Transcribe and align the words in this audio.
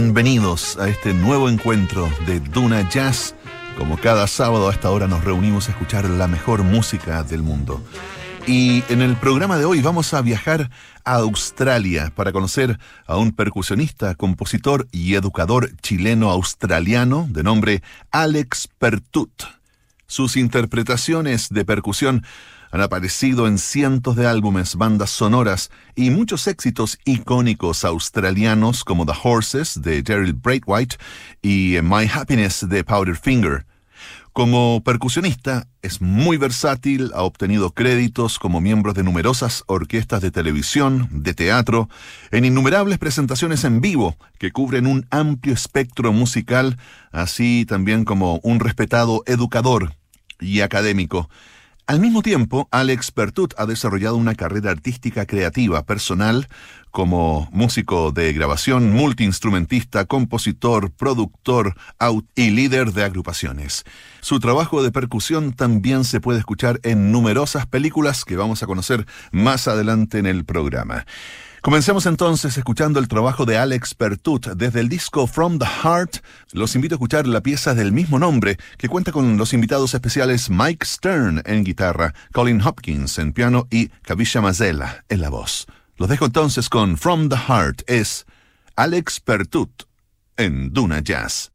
bienvenidos 0.00 0.76
a 0.78 0.88
este 0.88 1.12
nuevo 1.12 1.48
encuentro 1.48 2.08
de 2.24 2.38
Duna 2.38 2.88
Jazz. 2.88 3.34
Como 3.76 3.96
cada 3.96 4.28
sábado 4.28 4.68
a 4.68 4.72
esta 4.72 4.92
hora 4.92 5.08
nos 5.08 5.24
reunimos 5.24 5.66
a 5.66 5.72
escuchar 5.72 6.08
la 6.08 6.28
mejor 6.28 6.62
música 6.62 7.24
del 7.24 7.42
mundo. 7.42 7.82
Y 8.46 8.84
en 8.90 9.02
el 9.02 9.16
programa 9.16 9.58
de 9.58 9.64
hoy 9.64 9.82
vamos 9.82 10.14
a 10.14 10.22
viajar 10.22 10.70
a 11.04 11.14
Australia 11.14 12.12
para 12.14 12.30
conocer 12.30 12.78
a 13.08 13.16
un 13.16 13.32
percusionista, 13.32 14.14
compositor 14.14 14.86
y 14.92 15.14
educador 15.14 15.72
chileno-australiano 15.82 17.26
de 17.28 17.42
nombre 17.42 17.82
Alex 18.12 18.68
Pertut. 18.78 19.32
Sus 20.06 20.36
interpretaciones 20.36 21.48
de 21.48 21.64
percusión 21.64 22.24
han 22.70 22.80
aparecido 22.80 23.46
en 23.46 23.58
cientos 23.58 24.16
de 24.16 24.26
álbumes, 24.26 24.76
bandas 24.76 25.10
sonoras 25.10 25.70
y 25.94 26.10
muchos 26.10 26.46
éxitos 26.46 26.98
icónicos 27.04 27.84
australianos 27.84 28.84
como 28.84 29.06
The 29.06 29.12
Horses 29.22 29.80
de 29.80 30.02
Gerald 30.06 30.40
Braithwaite 30.42 30.96
y 31.42 31.76
My 31.82 32.08
Happiness 32.12 32.68
de 32.68 32.84
Powderfinger. 32.84 33.66
Como 34.38 34.84
percusionista 34.84 35.66
es 35.82 36.00
muy 36.00 36.36
versátil, 36.36 37.10
ha 37.14 37.22
obtenido 37.22 37.72
créditos 37.72 38.38
como 38.38 38.60
miembro 38.60 38.92
de 38.92 39.02
numerosas 39.02 39.64
orquestas 39.66 40.20
de 40.20 40.30
televisión, 40.30 41.08
de 41.10 41.34
teatro, 41.34 41.88
en 42.30 42.44
innumerables 42.44 42.98
presentaciones 42.98 43.64
en 43.64 43.80
vivo 43.80 44.16
que 44.38 44.52
cubren 44.52 44.86
un 44.86 45.06
amplio 45.10 45.54
espectro 45.54 46.12
musical, 46.12 46.78
así 47.10 47.64
también 47.66 48.04
como 48.04 48.38
un 48.44 48.60
respetado 48.60 49.24
educador 49.26 49.94
y 50.38 50.60
académico. 50.60 51.28
Al 51.88 52.00
mismo 52.00 52.20
tiempo, 52.20 52.68
Alex 52.70 53.12
Pertut 53.12 53.54
ha 53.56 53.64
desarrollado 53.64 54.16
una 54.16 54.34
carrera 54.34 54.70
artística 54.70 55.24
creativa 55.24 55.86
personal 55.86 56.46
como 56.90 57.48
músico 57.50 58.12
de 58.12 58.30
grabación, 58.34 58.92
multiinstrumentista, 58.92 60.04
compositor, 60.04 60.90
productor 60.90 61.76
y 62.34 62.50
líder 62.50 62.92
de 62.92 63.04
agrupaciones. 63.04 63.84
Su 64.20 64.38
trabajo 64.38 64.82
de 64.82 64.92
percusión 64.92 65.54
también 65.54 66.04
se 66.04 66.20
puede 66.20 66.40
escuchar 66.40 66.78
en 66.82 67.10
numerosas 67.10 67.64
películas 67.64 68.26
que 68.26 68.36
vamos 68.36 68.62
a 68.62 68.66
conocer 68.66 69.06
más 69.32 69.66
adelante 69.66 70.18
en 70.18 70.26
el 70.26 70.44
programa. 70.44 71.06
Comencemos 71.60 72.06
entonces 72.06 72.56
escuchando 72.56 73.00
el 73.00 73.08
trabajo 73.08 73.44
de 73.44 73.58
Alex 73.58 73.94
Pertut 73.94 74.46
desde 74.48 74.80
el 74.80 74.88
disco 74.88 75.26
From 75.26 75.58
the 75.58 75.66
Heart. 75.66 76.18
Los 76.52 76.76
invito 76.76 76.94
a 76.94 76.96
escuchar 76.96 77.26
la 77.26 77.40
pieza 77.40 77.74
del 77.74 77.90
mismo 77.90 78.18
nombre 78.18 78.58
que 78.76 78.88
cuenta 78.88 79.10
con 79.10 79.36
los 79.36 79.52
invitados 79.52 79.92
especiales 79.92 80.50
Mike 80.50 80.86
Stern 80.86 81.42
en 81.44 81.64
guitarra, 81.64 82.14
Colin 82.32 82.62
Hopkins 82.62 83.18
en 83.18 83.32
piano 83.32 83.66
y 83.70 83.88
Kavisha 84.02 84.40
Mazella 84.40 85.04
en 85.08 85.20
la 85.20 85.30
voz. 85.30 85.66
Los 85.96 86.08
dejo 86.08 86.26
entonces 86.26 86.68
con 86.68 86.96
From 86.96 87.28
the 87.28 87.36
Heart 87.36 87.82
es 87.88 88.24
Alex 88.76 89.18
Pertut 89.18 89.82
en 90.36 90.72
Duna 90.72 91.00
Jazz. 91.00 91.50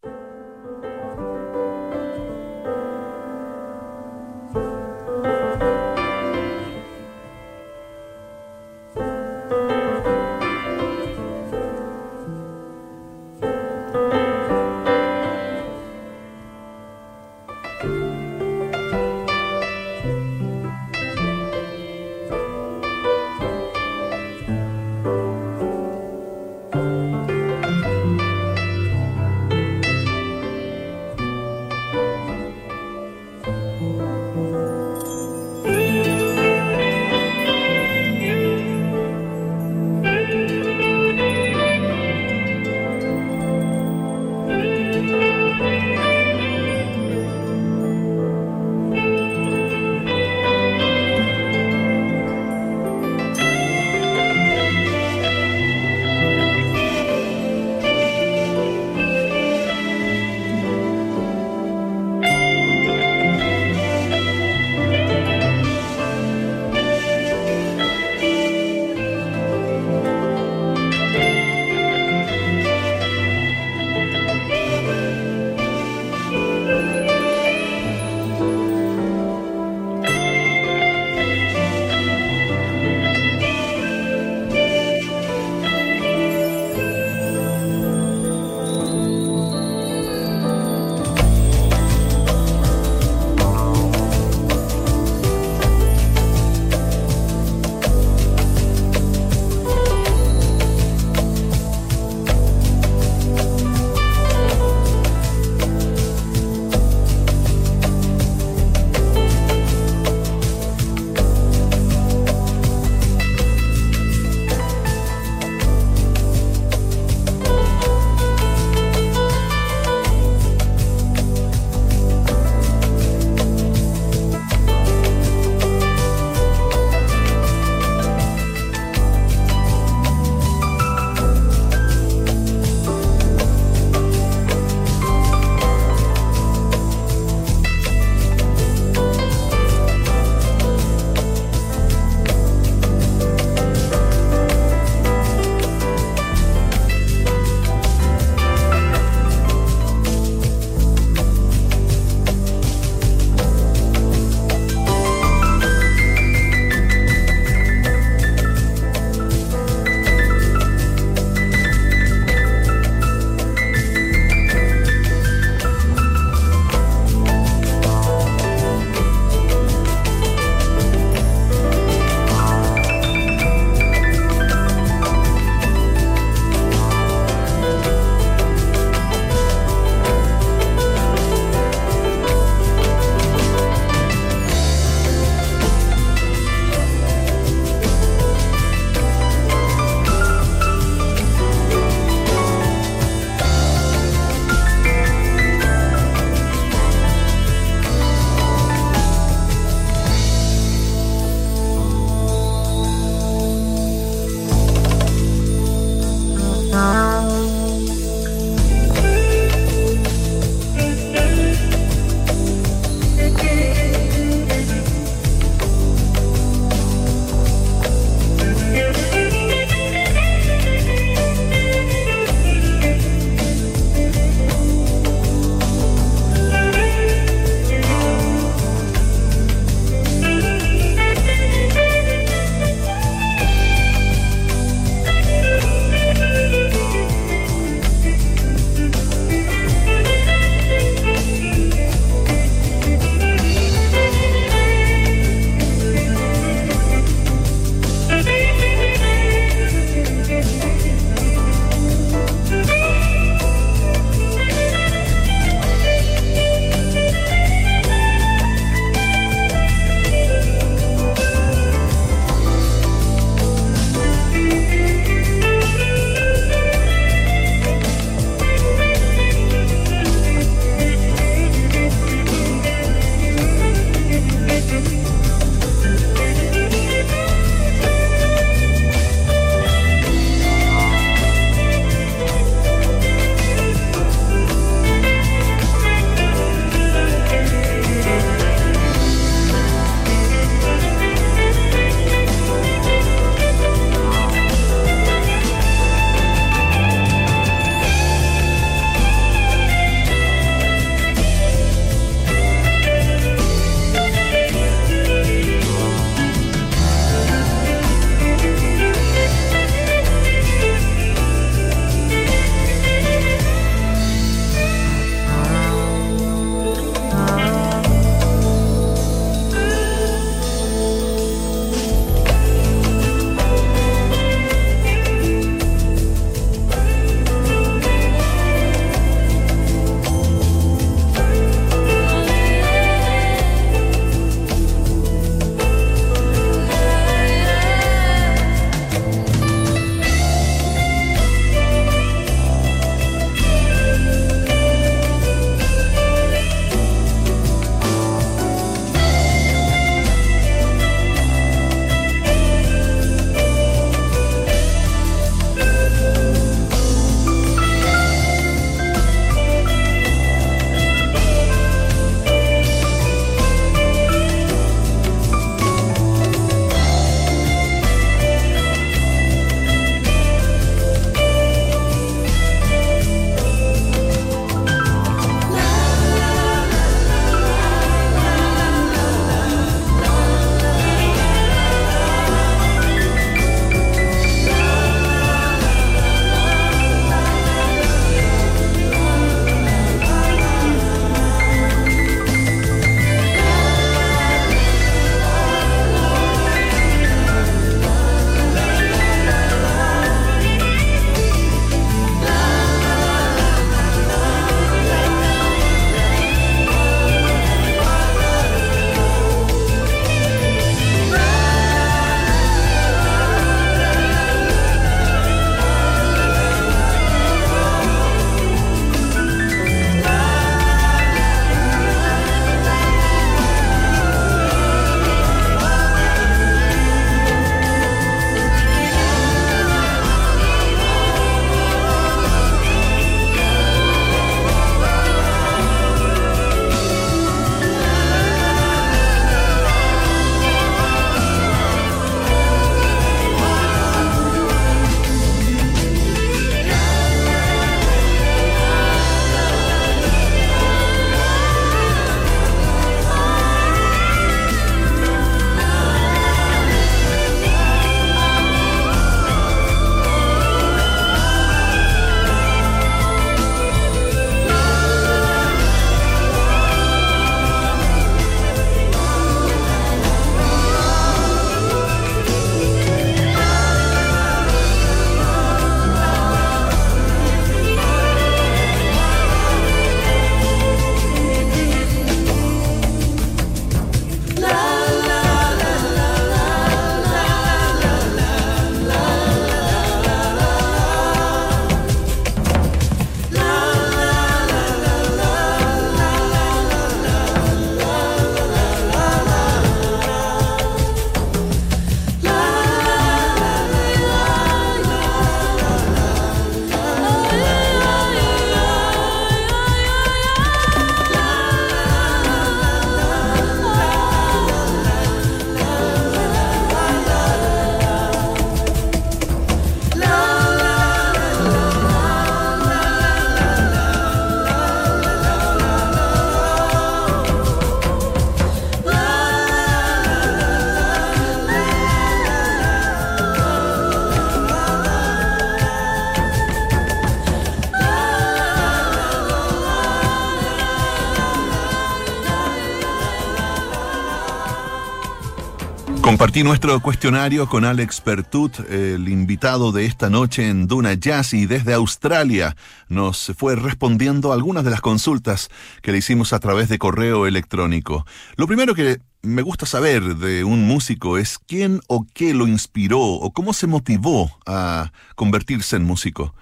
Compartí 546.13 546.43
nuestro 546.43 546.79
cuestionario 546.79 547.49
con 547.49 547.65
Alex 547.65 547.99
Pertut, 547.99 548.59
el 548.69 549.09
invitado 549.09 549.71
de 549.71 549.87
esta 549.87 550.11
noche 550.11 550.47
en 550.47 550.67
Duna 550.67 550.93
Jazz 550.93 551.33
y 551.33 551.47
desde 551.47 551.73
Australia 551.73 552.55
nos 552.87 553.33
fue 553.35 553.55
respondiendo 553.55 554.31
algunas 554.31 554.63
de 554.63 554.69
las 554.69 554.79
consultas 554.79 555.49
que 555.81 555.91
le 555.91 555.97
hicimos 555.97 556.31
a 556.31 556.39
través 556.39 556.69
de 556.69 556.77
correo 556.77 557.25
electrónico. 557.25 558.05
Lo 558.35 558.45
primero 558.45 558.75
que 558.75 558.99
me 559.23 559.41
gusta 559.41 559.65
saber 559.65 560.17
de 560.17 560.43
un 560.43 560.67
músico 560.67 561.17
es 561.17 561.39
quién 561.39 561.81
o 561.87 562.05
qué 562.13 562.35
lo 562.35 562.45
inspiró 562.47 563.01
o 563.01 563.31
cómo 563.31 563.51
se 563.51 563.65
motivó 563.65 564.37
a 564.45 564.91
convertirse 565.15 565.77
en 565.77 565.83
músico. 565.83 566.35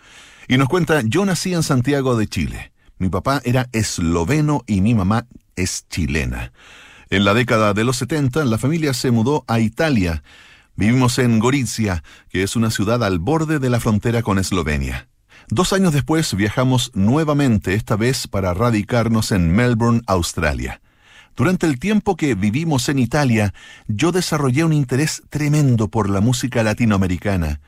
Y 0.50 0.58
nos 0.58 0.68
cuenta, 0.68 1.02
yo 1.06 1.24
nací 1.26 1.54
en 1.54 1.64
Santiago 1.64 2.18
de 2.18 2.28
Chile. 2.28 2.74
Mi 2.98 3.08
papá 3.08 3.42
era 3.46 3.70
esloveno 3.72 4.66
y 4.68 4.82
mi 4.82 4.96
mamá 4.96 5.28
es 5.56 5.88
chilena. 5.90 6.52
En 7.12 7.26
la 7.26 7.34
década 7.34 7.74
de 7.74 7.84
los 7.84 7.98
70, 7.98 8.46
la 8.46 8.58
familia 8.58 8.94
se 8.94 9.12
mudó 9.12 9.44
a 9.50 9.60
Italia. 9.60 10.24
Vivimos 10.78 11.20
en 11.20 11.40
Gorizia, 11.40 12.06
que 12.30 12.42
es 12.42 12.56
una 12.56 12.72
ciudad 12.72 13.04
al 13.04 13.20
borde 13.20 13.60
de 13.60 13.70
la 13.70 13.82
frontera 13.82 14.22
con 14.22 14.40
Eslovenia. 14.40 15.10
Dos 15.50 15.74
años 15.74 15.92
después 15.92 16.34
viajamos 16.34 16.90
nuevamente, 16.94 17.74
esta 17.74 17.98
vez 17.98 18.30
para 18.30 18.54
radicarnos 18.54 19.34
en 19.34 19.54
Melbourne, 19.54 20.00
Australia. 20.08 20.80
Durante 21.36 21.68
el 21.68 21.80
tiempo 21.80 22.16
que 22.16 22.34
vivimos 22.34 22.88
en 22.88 22.98
Italia, 22.98 23.54
yo 23.88 24.14
desarrollé 24.14 24.64
un 24.64 24.72
interés 24.72 25.22
tremendo 25.30 25.90
por 25.90 26.10
la 26.10 26.22
música 26.22 26.64
latinoamericana. 26.64 27.60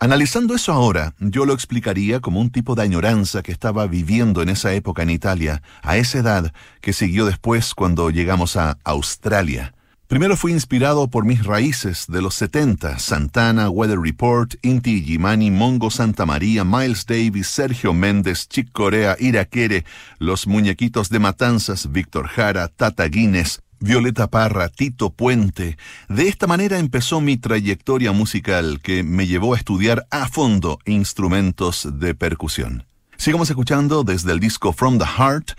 Analizando 0.00 0.54
eso 0.54 0.72
ahora, 0.72 1.14
yo 1.18 1.44
lo 1.44 1.52
explicaría 1.52 2.20
como 2.20 2.40
un 2.40 2.50
tipo 2.50 2.76
de 2.76 2.82
añoranza 2.82 3.42
que 3.42 3.50
estaba 3.50 3.88
viviendo 3.88 4.42
en 4.42 4.48
esa 4.48 4.72
época 4.72 5.02
en 5.02 5.10
Italia, 5.10 5.60
a 5.82 5.96
esa 5.96 6.18
edad 6.18 6.52
que 6.80 6.92
siguió 6.92 7.26
después 7.26 7.74
cuando 7.74 8.08
llegamos 8.10 8.56
a 8.56 8.78
Australia. 8.84 9.74
Primero 10.06 10.36
fui 10.36 10.52
inspirado 10.52 11.08
por 11.08 11.24
mis 11.24 11.44
raíces 11.44 12.06
de 12.06 12.22
los 12.22 12.36
70, 12.36 13.00
Santana, 13.00 13.70
Weather 13.70 13.98
Report, 13.98 14.54
Inti 14.62 15.02
Gimani, 15.02 15.50
Mongo 15.50 15.90
Santa 15.90 16.24
María, 16.24 16.62
Miles 16.62 17.04
Davis, 17.04 17.48
Sergio 17.48 17.92
Méndez, 17.92 18.48
Chick 18.48 18.70
Corea, 18.70 19.16
Iraquere, 19.18 19.84
Los 20.20 20.46
Muñequitos 20.46 21.10
de 21.10 21.18
Matanzas, 21.18 21.90
Víctor 21.90 22.28
Jara, 22.28 22.68
Tata 22.68 23.08
Guinness, 23.08 23.62
Violeta 23.80 24.28
Parra, 24.28 24.68
Tito 24.68 25.10
Puente. 25.10 25.76
De 26.08 26.28
esta 26.28 26.46
manera 26.46 26.78
empezó 26.78 27.20
mi 27.20 27.36
trayectoria 27.36 28.12
musical 28.12 28.80
que 28.82 29.02
me 29.02 29.26
llevó 29.26 29.54
a 29.54 29.56
estudiar 29.56 30.06
a 30.10 30.28
fondo 30.28 30.78
instrumentos 30.84 31.88
de 31.98 32.14
percusión. 32.14 32.84
Sigamos 33.16 33.50
escuchando 33.50 34.04
desde 34.04 34.32
el 34.32 34.40
disco 34.40 34.72
From 34.72 34.98
the 34.98 35.04
Heart, 35.04 35.52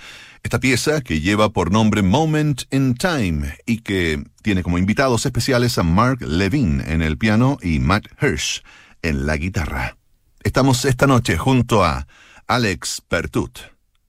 esta 0.44 0.60
pieza 0.60 1.02
que 1.02 1.20
lleva 1.20 1.50
por 1.50 1.72
nombre 1.72 2.02
Moment 2.02 2.64
in 2.72 2.96
Time 2.96 3.58
y 3.66 3.80
que 3.80 4.24
tiene 4.42 4.64
como 4.64 4.78
invitados 4.78 5.26
especiales 5.26 5.78
a 5.78 5.84
Mark 5.84 6.22
Levine 6.22 6.84
en 6.88 7.02
el 7.02 7.18
piano 7.18 7.58
y 7.62 7.80
Matt 7.80 8.06
Hirsch 8.22 8.64
en 9.02 9.26
la 9.26 9.36
guitarra. 9.36 9.98
Estamos 10.42 10.86
esta 10.86 11.06
noche 11.06 11.38
junto 11.38 11.84
a 11.84 12.08
Alex 12.48 13.02
Pertut 13.08 13.60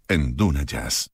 en 0.08 0.36
Duna 0.36 0.62
Jazz. 0.62 1.10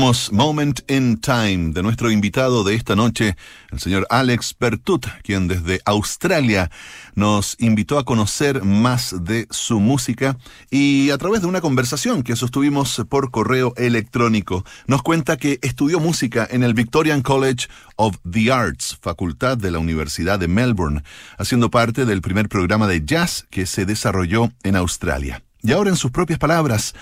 Moment 0.00 0.80
in 0.90 1.20
Time 1.20 1.74
de 1.74 1.82
nuestro 1.82 2.10
invitado 2.10 2.64
de 2.64 2.74
esta 2.74 2.96
noche, 2.96 3.36
el 3.70 3.80
señor 3.80 4.06
Alex 4.08 4.54
Pertut, 4.54 5.06
quien 5.22 5.46
desde 5.46 5.82
Australia 5.84 6.70
nos 7.14 7.54
invitó 7.58 7.98
a 7.98 8.04
conocer 8.04 8.64
más 8.64 9.14
de 9.24 9.46
su 9.50 9.78
música 9.78 10.38
y 10.70 11.10
a 11.10 11.18
través 11.18 11.42
de 11.42 11.48
una 11.48 11.60
conversación 11.60 12.22
que 12.22 12.34
sostuvimos 12.34 13.02
por 13.10 13.30
correo 13.30 13.74
electrónico, 13.76 14.64
nos 14.86 15.02
cuenta 15.02 15.36
que 15.36 15.58
estudió 15.60 16.00
música 16.00 16.48
en 16.50 16.62
el 16.62 16.72
Victorian 16.72 17.20
College 17.20 17.68
of 17.96 18.16
the 18.28 18.50
Arts, 18.50 18.96
facultad 19.02 19.58
de 19.58 19.70
la 19.70 19.80
Universidad 19.80 20.38
de 20.38 20.48
Melbourne, 20.48 21.02
haciendo 21.36 21.70
parte 21.70 22.06
del 22.06 22.22
primer 22.22 22.48
programa 22.48 22.86
de 22.86 23.04
jazz 23.04 23.46
que 23.50 23.66
se 23.66 23.84
desarrolló 23.84 24.50
en 24.62 24.76
Australia. 24.76 25.42
Y 25.62 25.72
ahora 25.72 25.90
en 25.90 25.96
sus 25.96 26.10
propias 26.10 26.38
palabras, 26.38 26.94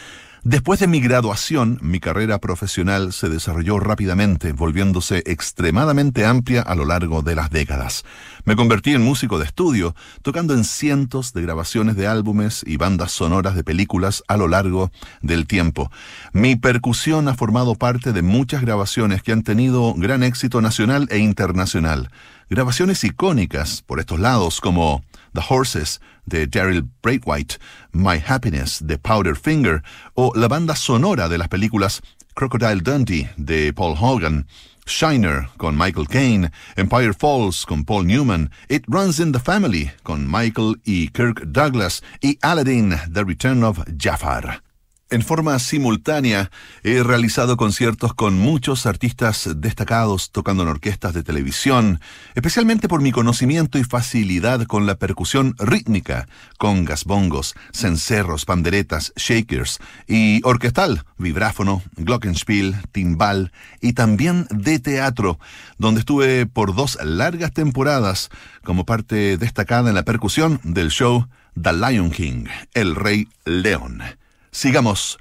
Después 0.51 0.81
de 0.81 0.87
mi 0.87 1.01
graduación, 1.01 1.79
mi 1.83 2.01
carrera 2.01 2.39
profesional 2.39 3.13
se 3.13 3.29
desarrolló 3.29 3.81
rápidamente, 3.81 4.53
volviéndose 4.53 5.23
extremadamente 5.27 6.25
amplia 6.25 6.63
a 6.63 6.75
lo 6.75 6.87
largo 6.87 7.21
de 7.21 7.35
las 7.35 7.51
décadas. 7.51 8.03
Me 8.47 8.57
convertí 8.57 8.95
en 8.95 9.03
músico 9.03 9.39
de 9.39 9.45
estudio, 9.45 9.95
tocando 10.23 10.55
en 10.55 10.65
cientos 10.65 11.35
de 11.35 11.43
grabaciones 11.43 11.97
de 11.97 12.07
álbumes 12.07 12.65
y 12.67 12.79
bandas 12.79 13.13
sonoras 13.13 13.57
de 13.57 13.63
películas 13.63 14.25
a 14.27 14.39
lo 14.39 14.49
largo 14.49 14.91
del 15.21 15.47
tiempo. 15.47 15.93
Mi 16.33 16.57
percusión 16.57 17.29
ha 17.29 17.35
formado 17.35 17.75
parte 17.75 18.15
de 18.15 18.23
muchas 18.23 18.63
grabaciones 18.63 19.23
que 19.23 19.33
han 19.33 19.43
tenido 19.43 19.93
gran 19.99 20.23
éxito 20.23 20.63
nacional 20.63 21.09
e 21.11 21.19
internacional. 21.19 22.11
Grabaciones 22.49 23.05
icónicas 23.05 23.83
por 23.83 24.01
estos 24.01 24.19
lados 24.19 24.63
como 24.63 25.05
The 25.35 25.43
Horses 25.47 26.01
de 26.29 26.47
Daryl 26.47 26.83
Braithwaite, 27.03 27.59
My 27.93 28.23
Happiness 28.25 28.81
de 28.87 28.99
Powder 28.99 29.35
Finger 29.35 29.83
o 30.15 30.33
la 30.35 30.49
banda 30.49 30.77
sonora 30.77 31.29
de 31.29 31.39
las 31.39 31.49
películas 31.49 32.03
Crocodile 32.35 32.81
Dundee 32.81 33.29
de 33.37 33.73
Paul 33.73 33.97
Hogan, 33.97 34.47
Shiner 34.87 35.49
con 35.57 35.77
Michael 35.77 36.07
Caine, 36.07 36.51
Empire 36.77 37.13
Falls 37.13 37.65
con 37.67 37.85
Paul 37.85 38.07
Newman, 38.07 38.51
It 38.69 38.85
Runs 38.87 39.19
in 39.19 39.33
the 39.33 39.41
Family 39.41 39.91
con 40.03 40.31
Michael 40.31 40.77
y 40.85 41.09
Kirk 41.09 41.53
Douglas 41.53 42.03
y 42.23 42.39
Aladdin, 42.43 42.95
The 43.13 43.25
Return 43.25 43.65
of 43.65 43.81
Jafar. 43.97 44.68
En 45.11 45.23
forma 45.23 45.59
simultánea 45.59 46.51
he 46.83 47.03
realizado 47.03 47.57
conciertos 47.57 48.13
con 48.13 48.39
muchos 48.39 48.85
artistas 48.85 49.49
destacados 49.57 50.31
tocando 50.33 50.65
en 50.65 50.69
orquestas 50.69 51.15
de 51.15 51.23
televisión, 51.23 51.99
especialmente 52.35 52.89
por 52.89 53.01
mi 53.01 53.11
conocimiento 53.11 53.79
y 53.79 53.85
facilidad 53.85 54.67
con 54.67 54.85
la 54.85 54.97
percusión 54.97 55.55
rítmica, 55.59 56.29
congas, 56.59 57.07
bongos, 57.07 57.55
cencerros, 57.73 58.45
panderetas, 58.45 59.15
shakers 59.17 59.79
y 60.07 60.43
orquestal, 60.45 61.05
vibráfono, 61.17 61.83
glockenspiel, 61.97 62.77
timbal 62.93 63.51
y 63.81 63.95
también 63.95 64.47
de 64.51 64.79
teatro, 64.79 65.39
donde 65.79 66.01
estuve 66.01 66.45
por 66.45 66.75
dos 66.75 66.99
largas 67.03 67.55
temporadas 67.55 68.29
como 68.63 68.85
parte 68.85 69.39
destacada 69.39 69.89
en 69.89 69.95
la 69.95 70.03
percusión 70.03 70.61
del 70.65 70.91
show 70.91 71.29
The 71.59 71.73
Lion 71.73 72.11
King, 72.11 72.45
el 72.75 72.95
Rey 72.95 73.27
León. 73.47 74.03
Sigamos 74.51 75.19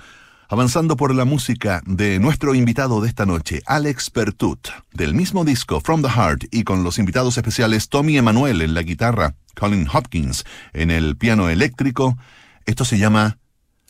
avanzando 0.50 0.96
por 0.96 1.13
la 1.13 1.26
música 1.26 1.82
de 1.86 2.20
nuestro 2.20 2.56
invitado 2.56 3.02
de 3.02 3.10
esta 3.10 3.26
noche, 3.26 3.62
Alex 3.66 4.10
Pertut, 4.10 4.70
del 4.94 5.13
mismo 5.13 5.44
disco 5.44 5.82
From 5.82 6.02
the 6.02 6.10
Heart 6.10 6.46
y 6.52 6.63
con 6.63 6.84
los 6.84 7.00
invitados 7.00 7.38
especiales 7.38 7.90
Tommy 7.90 8.18
Emanuel 8.18 8.62
en 8.62 8.74
la 8.74 8.84
guitarra, 8.84 9.36
Colin 9.56 9.88
Hopkins 9.92 10.46
en 10.74 10.92
el 10.92 11.18
piano 11.18 11.50
eléctrico. 11.50 12.18
Esto 12.66 12.86
se 12.86 12.98
llama 12.98 13.40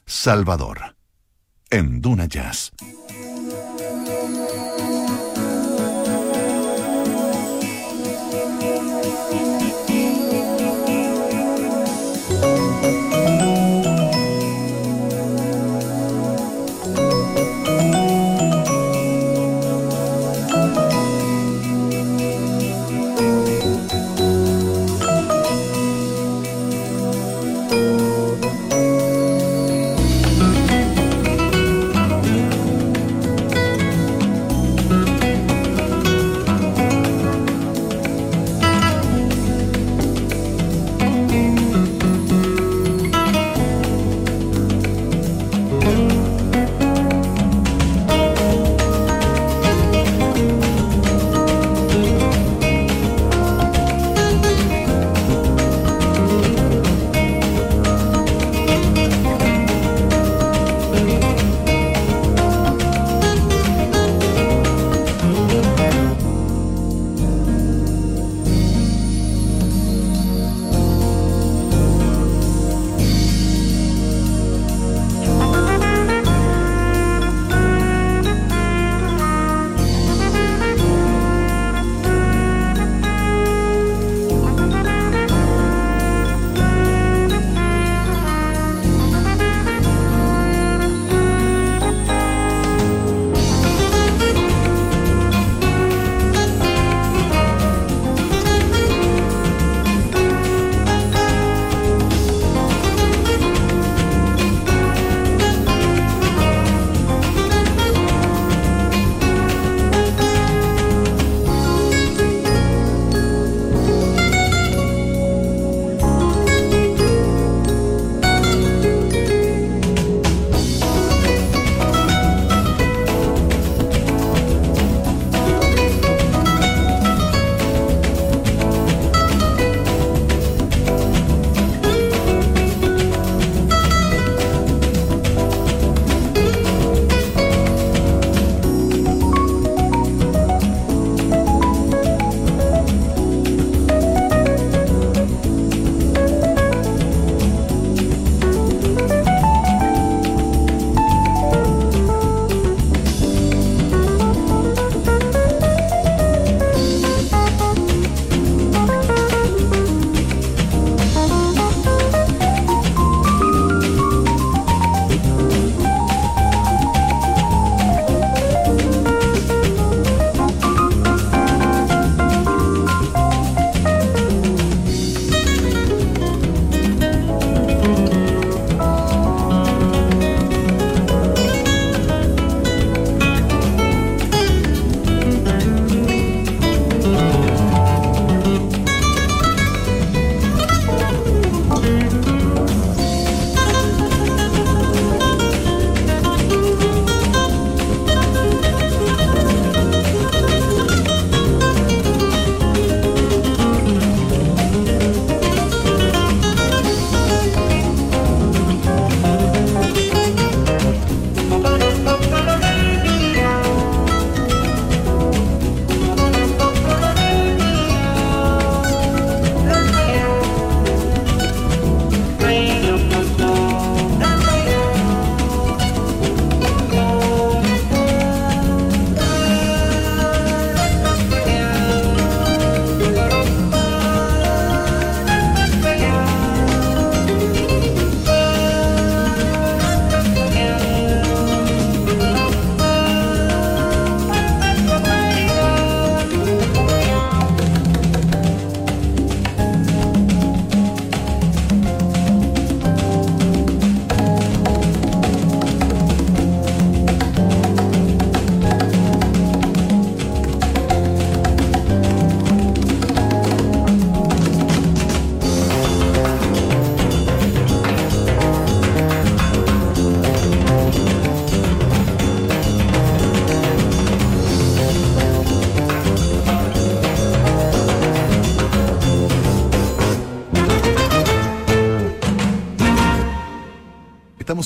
Salvador, 0.05 0.95
en 1.69 2.01
Duna 2.01 2.25
Jazz. 2.25 2.71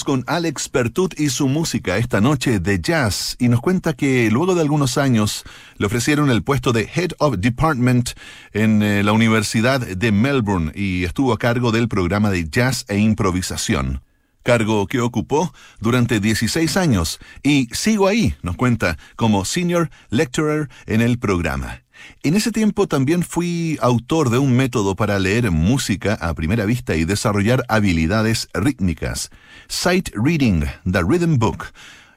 Con 0.05 0.23
Alex 0.25 0.67
Pertut 0.69 1.19
y 1.19 1.29
su 1.29 1.47
música 1.47 1.97
esta 1.97 2.21
noche 2.21 2.59
de 2.59 2.79
jazz 2.81 3.35
y 3.39 3.49
nos 3.49 3.61
cuenta 3.61 3.93
que 3.93 4.31
luego 4.31 4.55
de 4.55 4.61
algunos 4.61 4.97
años 4.97 5.43
le 5.77 5.85
ofrecieron 5.85 6.31
el 6.31 6.43
puesto 6.43 6.71
de 6.71 6.89
Head 6.93 7.11
of 7.19 7.37
Department 7.37 8.11
en 8.51 8.81
eh, 8.81 9.03
la 9.03 9.13
Universidad 9.13 9.79
de 9.79 10.11
Melbourne 10.11 10.71
y 10.73 11.03
estuvo 11.03 11.33
a 11.33 11.37
cargo 11.37 11.71
del 11.71 11.87
programa 11.87 12.31
de 12.31 12.49
jazz 12.49 12.85
e 12.87 12.97
improvisación. 12.97 14.01
Cargo 14.43 14.87
que 14.87 15.01
ocupó 15.01 15.53
durante 15.79 16.19
16 16.19 16.77
años 16.77 17.19
y 17.43 17.67
sigo 17.71 18.07
ahí, 18.07 18.35
nos 18.41 18.55
cuenta, 18.55 18.97
como 19.15 19.45
Senior 19.45 19.91
Lecturer 20.09 20.69
en 20.87 21.01
el 21.01 21.19
programa. 21.19 21.81
En 22.23 22.35
ese 22.35 22.51
tiempo 22.51 22.87
también 22.87 23.23
fui 23.23 23.77
autor 23.81 24.29
de 24.29 24.37
un 24.37 24.55
método 24.55 24.95
para 24.95 25.19
leer 25.19 25.51
música 25.51 26.13
a 26.15 26.33
primera 26.33 26.65
vista 26.65 26.95
y 26.95 27.05
desarrollar 27.05 27.63
habilidades 27.67 28.47
rítmicas. 28.53 29.29
Sight 29.71 30.09
Reading, 30.13 30.65
The 30.83 31.01
Rhythm 31.01 31.39
Book. 31.39 31.67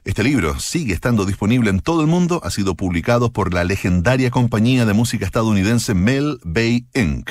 Este 0.03 0.23
libro 0.23 0.59
sigue 0.59 0.93
estando 0.93 1.25
disponible 1.25 1.69
en 1.69 1.79
todo 1.79 2.01
el 2.01 2.07
mundo, 2.07 2.41
ha 2.43 2.51
sido 2.51 2.75
publicado 2.75 3.31
por 3.31 3.53
la 3.53 3.63
legendaria 3.63 4.29
compañía 4.29 4.85
de 4.85 4.93
música 4.93 5.25
estadounidense 5.25 5.95
Mel 5.95 6.37
Bay 6.43 6.85
Inc. 6.93 7.29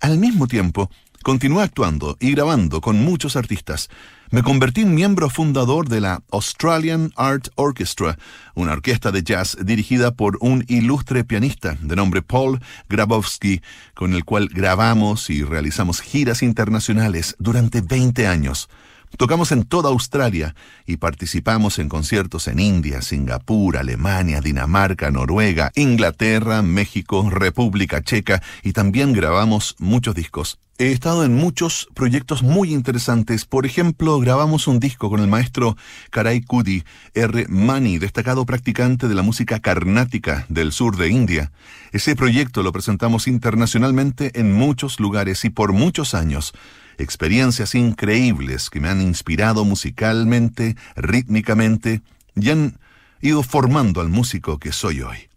Al 0.00 0.16
mismo 0.16 0.46
tiempo, 0.46 0.90
continué 1.22 1.62
actuando 1.62 2.16
y 2.18 2.32
grabando 2.32 2.80
con 2.80 3.04
muchos 3.04 3.36
artistas. 3.36 3.90
Me 4.30 4.42
convertí 4.42 4.80
en 4.80 4.94
miembro 4.94 5.28
fundador 5.28 5.86
de 5.88 6.00
la 6.00 6.22
Australian 6.32 7.12
Art 7.14 7.48
Orchestra, 7.54 8.18
una 8.54 8.72
orquesta 8.72 9.12
de 9.12 9.22
jazz 9.22 9.58
dirigida 9.62 10.12
por 10.12 10.38
un 10.40 10.64
ilustre 10.66 11.24
pianista 11.24 11.76
de 11.82 11.94
nombre 11.94 12.22
Paul 12.22 12.58
Grabowski, 12.88 13.60
con 13.94 14.14
el 14.14 14.24
cual 14.24 14.48
grabamos 14.48 15.28
y 15.28 15.44
realizamos 15.44 16.00
giras 16.00 16.42
internacionales 16.42 17.36
durante 17.38 17.82
20 17.82 18.26
años. 18.26 18.68
Tocamos 19.16 19.52
en 19.52 19.64
toda 19.64 19.88
Australia 19.88 20.54
y 20.86 20.98
participamos 20.98 21.78
en 21.78 21.88
conciertos 21.88 22.46
en 22.48 22.60
India, 22.60 23.02
Singapur, 23.02 23.76
Alemania, 23.76 24.40
Dinamarca, 24.40 25.10
Noruega, 25.10 25.72
Inglaterra, 25.74 26.62
México, 26.62 27.28
República 27.30 28.02
Checa 28.02 28.42
y 28.62 28.72
también 28.72 29.12
grabamos 29.12 29.76
muchos 29.78 30.14
discos. 30.14 30.58
He 30.80 30.92
estado 30.92 31.24
en 31.24 31.34
muchos 31.34 31.88
proyectos 31.92 32.44
muy 32.44 32.72
interesantes. 32.72 33.44
Por 33.46 33.66
ejemplo, 33.66 34.20
grabamos 34.20 34.68
un 34.68 34.78
disco 34.78 35.10
con 35.10 35.18
el 35.18 35.26
maestro 35.26 35.76
Karai 36.10 36.40
Kudi 36.40 36.84
R. 37.14 37.46
Mani, 37.48 37.98
destacado 37.98 38.46
practicante 38.46 39.08
de 39.08 39.16
la 39.16 39.22
música 39.22 39.58
carnática 39.58 40.46
del 40.48 40.70
sur 40.70 40.96
de 40.96 41.08
India. 41.08 41.50
Ese 41.90 42.14
proyecto 42.14 42.62
lo 42.62 42.70
presentamos 42.70 43.26
internacionalmente 43.26 44.38
en 44.38 44.54
muchos 44.54 45.00
lugares 45.00 45.44
y 45.44 45.50
por 45.50 45.72
muchos 45.72 46.14
años 46.14 46.52
experiencias 46.98 47.74
increíbles 47.74 48.70
que 48.70 48.80
me 48.80 48.88
han 48.88 49.00
inspirado 49.00 49.64
musicalmente, 49.64 50.76
rítmicamente 50.96 52.02
y 52.34 52.50
han 52.50 52.78
ido 53.20 53.42
formando 53.42 54.00
al 54.00 54.08
músico 54.08 54.58
que 54.58 54.72
soy 54.72 55.02
hoy. 55.02 55.28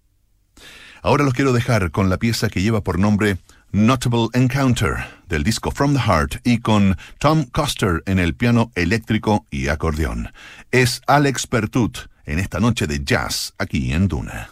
Ahora 1.02 1.24
los 1.24 1.34
quiero 1.34 1.54
dejar 1.54 1.92
con 1.92 2.10
la 2.10 2.18
pieza 2.18 2.50
que 2.50 2.62
lleva 2.62 2.82
por 2.82 3.00
nombre 3.00 3.38
Notable 3.72 4.28
Encounter 4.34 4.98
del 5.30 5.44
disco 5.44 5.72
From 5.72 5.94
the 5.94 6.02
Heart 6.02 6.42
y 6.44 6.60
con 6.60 6.98
Tom 7.18 7.46
Coster 7.46 8.04
en 8.06 8.20
el 8.20 8.36
piano 8.36 8.72
eléctrico 8.76 9.48
y 9.50 9.70
acordeón. 9.70 10.32
Es 10.72 11.02
Alex 11.08 11.48
Pertut 11.48 11.98
en 12.26 12.40
esta 12.40 12.60
noche 12.60 12.86
de 12.86 13.04
jazz 13.04 13.54
aquí 13.58 13.94
en 13.94 14.08
Duna. 14.08 14.50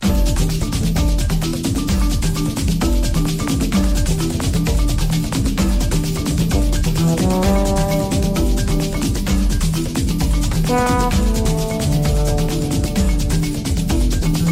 Thank 10.70 11.14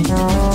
you. 0.10 0.47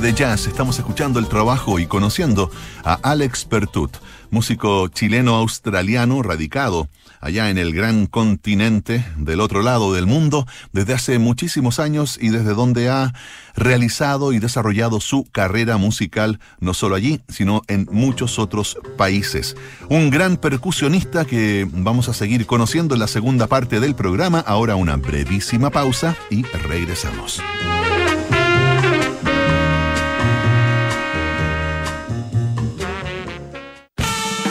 De 0.00 0.12
jazz 0.12 0.46
estamos 0.48 0.78
escuchando 0.78 1.20
el 1.20 1.28
trabajo 1.28 1.78
y 1.78 1.86
conociendo 1.86 2.50
a 2.84 2.94
Alex 2.94 3.44
Pertut, 3.44 3.96
músico 4.30 4.88
chileno-australiano 4.88 6.20
radicado 6.22 6.88
allá 7.20 7.48
en 7.48 7.58
el 7.58 7.72
gran 7.72 8.06
continente 8.06 9.04
del 9.16 9.40
otro 9.40 9.62
lado 9.62 9.92
del 9.92 10.06
mundo 10.06 10.46
desde 10.72 10.94
hace 10.94 11.18
muchísimos 11.18 11.78
años 11.78 12.18
y 12.20 12.30
desde 12.30 12.54
donde 12.54 12.88
ha 12.88 13.12
realizado 13.54 14.32
y 14.32 14.40
desarrollado 14.40 15.00
su 15.00 15.24
carrera 15.30 15.76
musical 15.76 16.40
no 16.58 16.74
solo 16.74 16.96
allí, 16.96 17.20
sino 17.28 17.62
en 17.68 17.86
muchos 17.92 18.40
otros 18.40 18.76
países. 18.96 19.56
Un 19.88 20.10
gran 20.10 20.38
percusionista 20.38 21.24
que 21.24 21.68
vamos 21.70 22.08
a 22.08 22.14
seguir 22.14 22.46
conociendo 22.46 22.94
en 22.94 23.00
la 23.00 23.06
segunda 23.06 23.46
parte 23.46 23.78
del 23.78 23.94
programa. 23.94 24.40
Ahora 24.40 24.74
una 24.74 24.96
brevísima 24.96 25.70
pausa 25.70 26.16
y 26.30 26.42
regresamos. 26.42 27.40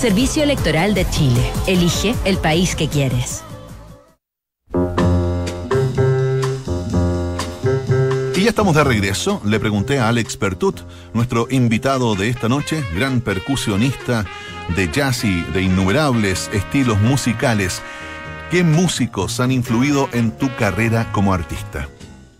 Servicio 0.00 0.42
Electoral 0.42 0.94
de 0.94 1.06
Chile. 1.10 1.52
Elige 1.66 2.14
el 2.24 2.38
país 2.38 2.74
que 2.74 2.88
quieres. 2.88 3.44
Y 8.34 8.42
ya 8.42 8.48
estamos 8.48 8.74
de 8.74 8.82
regreso. 8.82 9.42
Le 9.44 9.60
pregunté 9.60 9.98
a 9.98 10.08
Alex 10.08 10.38
Pertut, 10.38 10.80
nuestro 11.12 11.48
invitado 11.50 12.14
de 12.14 12.30
esta 12.30 12.48
noche, 12.48 12.82
gran 12.94 13.20
percusionista 13.20 14.24
de 14.74 14.90
jazz 14.90 15.22
y 15.24 15.42
de 15.52 15.60
innumerables 15.60 16.48
estilos 16.54 16.98
musicales. 17.02 17.82
¿Qué 18.50 18.64
músicos 18.64 19.38
han 19.38 19.52
influido 19.52 20.08
en 20.14 20.30
tu 20.30 20.48
carrera 20.56 21.12
como 21.12 21.34
artista? 21.34 21.90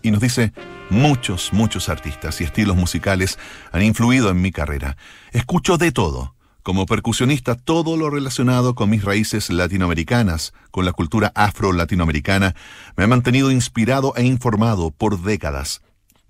Y 0.01 0.09
nos 0.09 0.21
dice, 0.21 0.51
muchos, 0.89 1.53
muchos 1.53 1.89
artistas 1.89 2.41
y 2.41 2.43
estilos 2.43 2.75
musicales 2.75 3.37
han 3.71 3.83
influido 3.83 4.31
en 4.31 4.41
mi 4.41 4.51
carrera. 4.51 4.97
Escucho 5.31 5.77
de 5.77 5.91
todo 5.91 6.33
como 6.63 6.85
percusionista, 6.85 7.55
todo 7.55 7.97
lo 7.97 8.09
relacionado 8.09 8.75
con 8.75 8.89
mis 8.89 9.03
raíces 9.03 9.49
latinoamericanas, 9.49 10.53
con 10.71 10.85
la 10.85 10.93
cultura 10.93 11.31
afro-latinoamericana, 11.35 12.55
me 12.95 13.03
ha 13.03 13.07
mantenido 13.07 13.51
inspirado 13.51 14.13
e 14.15 14.23
informado 14.23 14.91
por 14.91 15.21
décadas. 15.21 15.81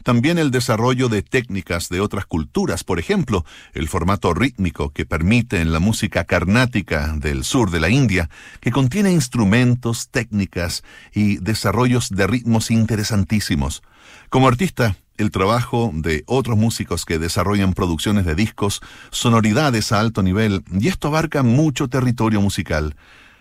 También 0.04 0.40
el 0.40 0.50
desarrollo 0.50 1.10
de 1.10 1.22
técnicas 1.22 1.90
de 1.90 2.00
otras 2.00 2.26
culturas, 2.26 2.84
por 2.84 3.00
ejemplo, 3.00 3.46
el 3.74 3.88
formato 3.88 4.34
rítmico 4.34 4.90
que 4.90 5.06
permite 5.06 5.62
en 5.62 5.72
la 5.72 5.80
música 5.80 6.24
carnática 6.24 7.14
del 7.18 7.44
sur 7.44 7.70
de 7.70 7.80
la 7.80 7.90
India, 7.90 8.30
que 8.62 8.72
contiene 8.72 9.12
instrumentos, 9.12 10.10
técnicas 10.10 10.84
y 11.14 11.38
desarrollos 11.38 12.10
de 12.10 12.26
ritmos 12.26 12.72
interesantísimos. 12.72 13.84
Como 14.30 14.48
artista, 14.48 14.96
el 15.18 15.32
trabajo 15.32 15.92
de 15.94 16.24
otros 16.26 16.58
músicos 16.58 17.06
que 17.06 17.20
desarrollan 17.20 17.74
producciones 17.74 18.26
de 18.26 18.36
discos, 18.36 18.82
sonoridades 19.12 19.92
a 19.92 20.00
alto 20.00 20.24
nivel, 20.24 20.64
y 20.72 20.88
esto 20.88 21.08
abarca 21.08 21.44
mucho 21.44 21.88
territorio 21.88 22.42
musical. 22.42 22.96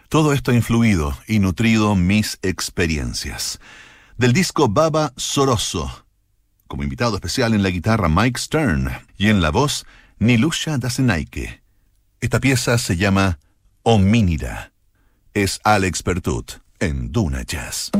Todo 0.08 0.32
esto 0.32 0.50
ha 0.50 0.54
influido 0.54 1.16
y 1.26 1.38
nutrido 1.38 1.94
mis 1.94 2.38
experiencias. 2.42 3.60
Del 4.18 4.32
disco 4.32 4.68
Baba 4.68 5.12
Soroso, 5.16 6.04
como 6.66 6.82
invitado 6.82 7.14
especial 7.14 7.54
en 7.54 7.62
la 7.62 7.70
guitarra 7.70 8.08
Mike 8.08 8.38
Stern 8.38 8.90
y 9.16 9.28
en 9.28 9.40
la 9.40 9.50
voz 9.50 9.86
Nilusha 10.18 10.78
Dasenaike. 10.78 11.62
Esta 12.20 12.38
pieza 12.38 12.76
se 12.76 12.96
llama 12.96 13.38
Homínida. 13.82 14.72
Es 15.32 15.60
Alex 15.64 16.02
Pertut 16.02 16.60
en 16.80 17.10
Duna 17.12 17.42
Jazz. 17.42 17.90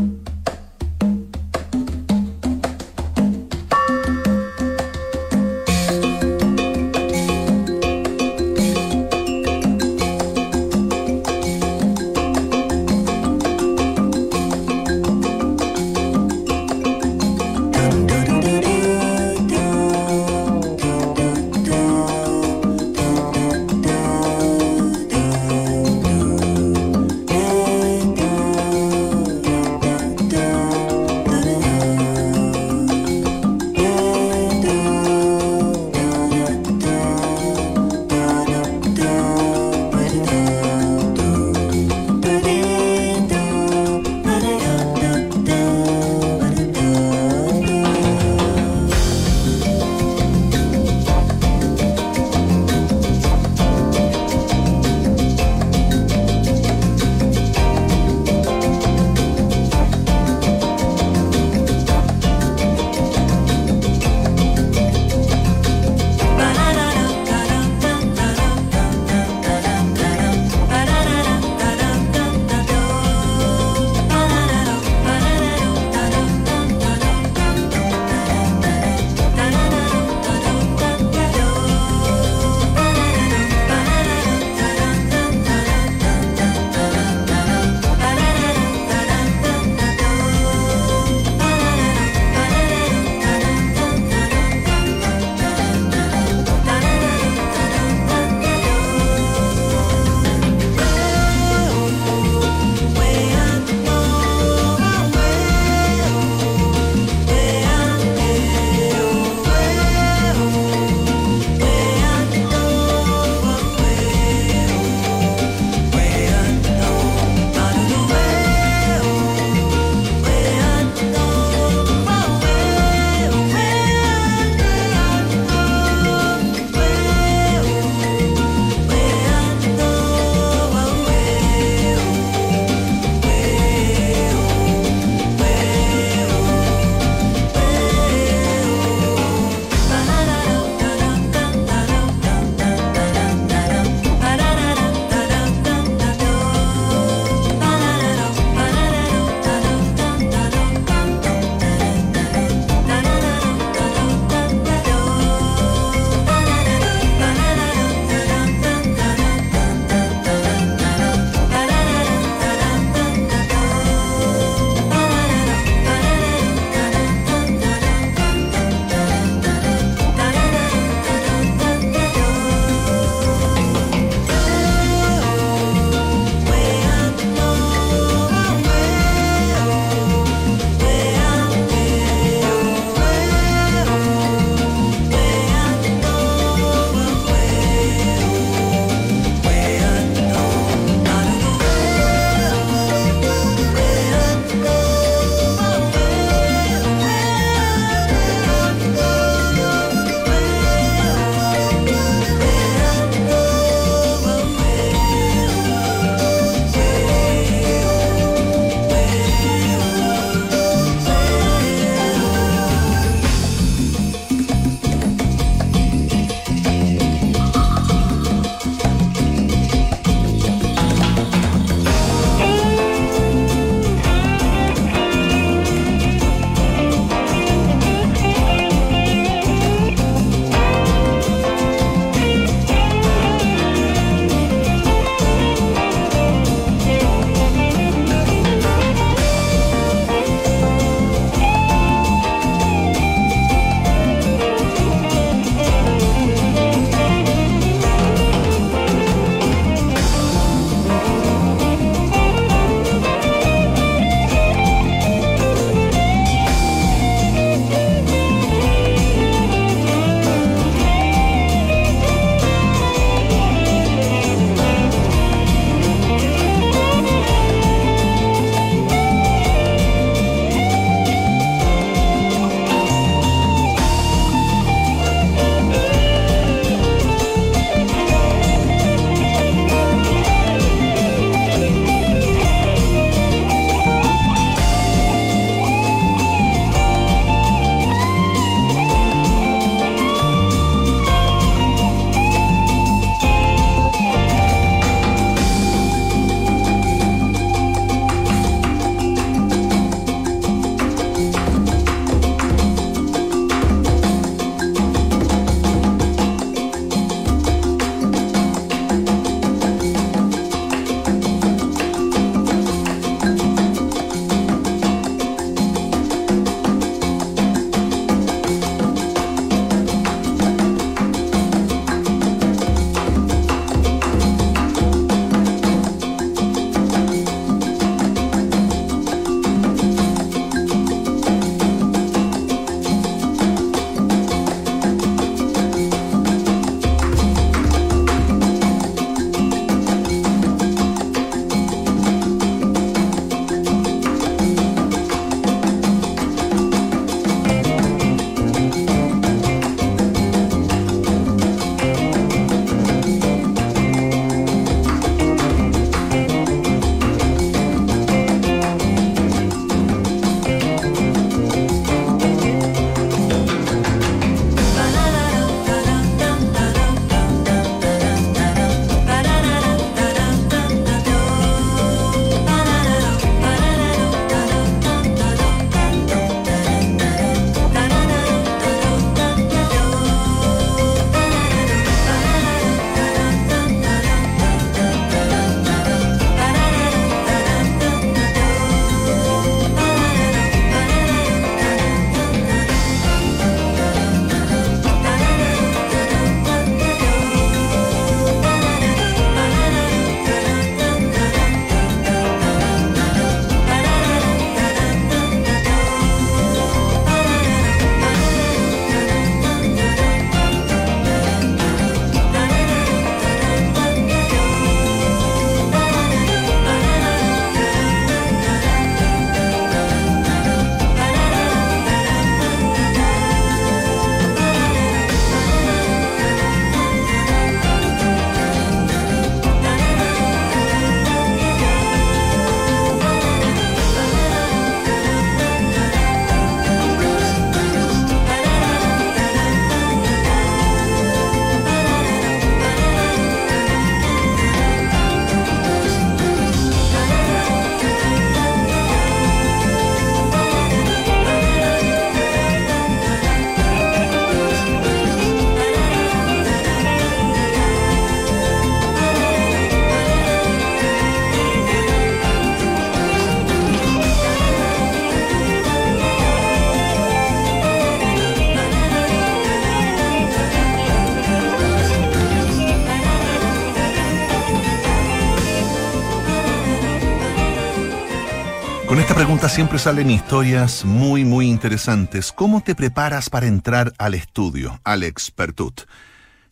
Siempre 479.49 479.78
salen 479.80 480.11
historias 480.11 480.84
muy, 480.84 481.24
muy 481.24 481.49
interesantes. 481.49 482.32
¿Cómo 482.32 482.62
te 482.62 482.74
preparas 482.74 483.28
para 483.28 483.47
entrar 483.47 483.93
al 483.99 484.14
estudio, 484.14 484.80
al 484.84 485.03
expertut? 485.03 485.82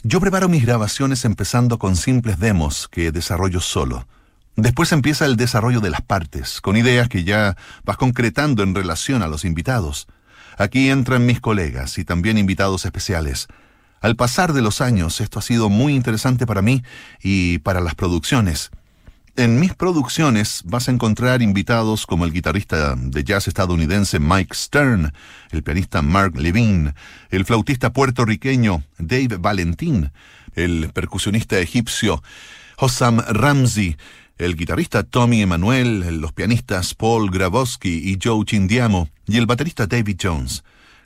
Yo 0.02 0.20
preparo 0.20 0.48
mis 0.48 0.66
grabaciones 0.66 1.24
empezando 1.24 1.78
con 1.78 1.96
simples 1.96 2.38
demos 2.38 2.88
que 2.88 3.12
desarrollo 3.12 3.60
solo. 3.60 4.06
Después 4.56 4.92
empieza 4.92 5.24
el 5.26 5.36
desarrollo 5.36 5.80
de 5.80 5.90
las 5.90 6.02
partes, 6.02 6.60
con 6.60 6.76
ideas 6.76 7.08
que 7.08 7.24
ya 7.24 7.56
vas 7.84 7.96
concretando 7.96 8.62
en 8.62 8.74
relación 8.74 9.22
a 9.22 9.28
los 9.28 9.44
invitados. 9.44 10.06
Aquí 10.58 10.90
entran 10.90 11.24
mis 11.24 11.40
colegas 11.40 11.96
y 11.98 12.04
también 12.04 12.36
invitados 12.36 12.84
especiales. 12.84 13.46
Al 14.00 14.16
pasar 14.16 14.52
de 14.52 14.60
los 14.60 14.80
años, 14.80 15.20
esto 15.20 15.38
ha 15.38 15.42
sido 15.42 15.70
muy 15.70 15.94
interesante 15.94 16.46
para 16.46 16.62
mí 16.62 16.82
y 17.22 17.58
para 17.58 17.80
las 17.80 17.94
producciones. 17.94 18.70
En 19.38 19.60
mis 19.60 19.72
producciones 19.72 20.62
vas 20.64 20.88
a 20.88 20.90
encontrar 20.90 21.42
invitados 21.42 22.06
como 22.06 22.24
el 22.24 22.32
guitarrista 22.32 22.96
de 22.96 23.22
jazz 23.22 23.46
estadounidense 23.46 24.18
Mike 24.18 24.52
Stern, 24.52 25.12
el 25.52 25.62
pianista 25.62 26.02
Mark 26.02 26.36
Levine, 26.36 26.92
el 27.30 27.44
flautista 27.44 27.92
puertorriqueño 27.92 28.82
Dave 28.98 29.36
Valentín, 29.38 30.10
el 30.56 30.90
percusionista 30.92 31.56
egipcio 31.60 32.20
Hossam 32.78 33.20
Ramsey, 33.28 33.96
el 34.38 34.56
guitarrista 34.56 35.04
Tommy 35.04 35.42
Emanuel, 35.42 36.20
los 36.20 36.32
pianistas 36.32 36.96
Paul 36.96 37.30
Grabowski 37.30 38.10
y 38.10 38.18
Joe 38.20 38.44
Chindiamo 38.44 39.08
y 39.28 39.36
el 39.36 39.46
baterista 39.46 39.86
David 39.86 40.18
Jones. 40.20 40.64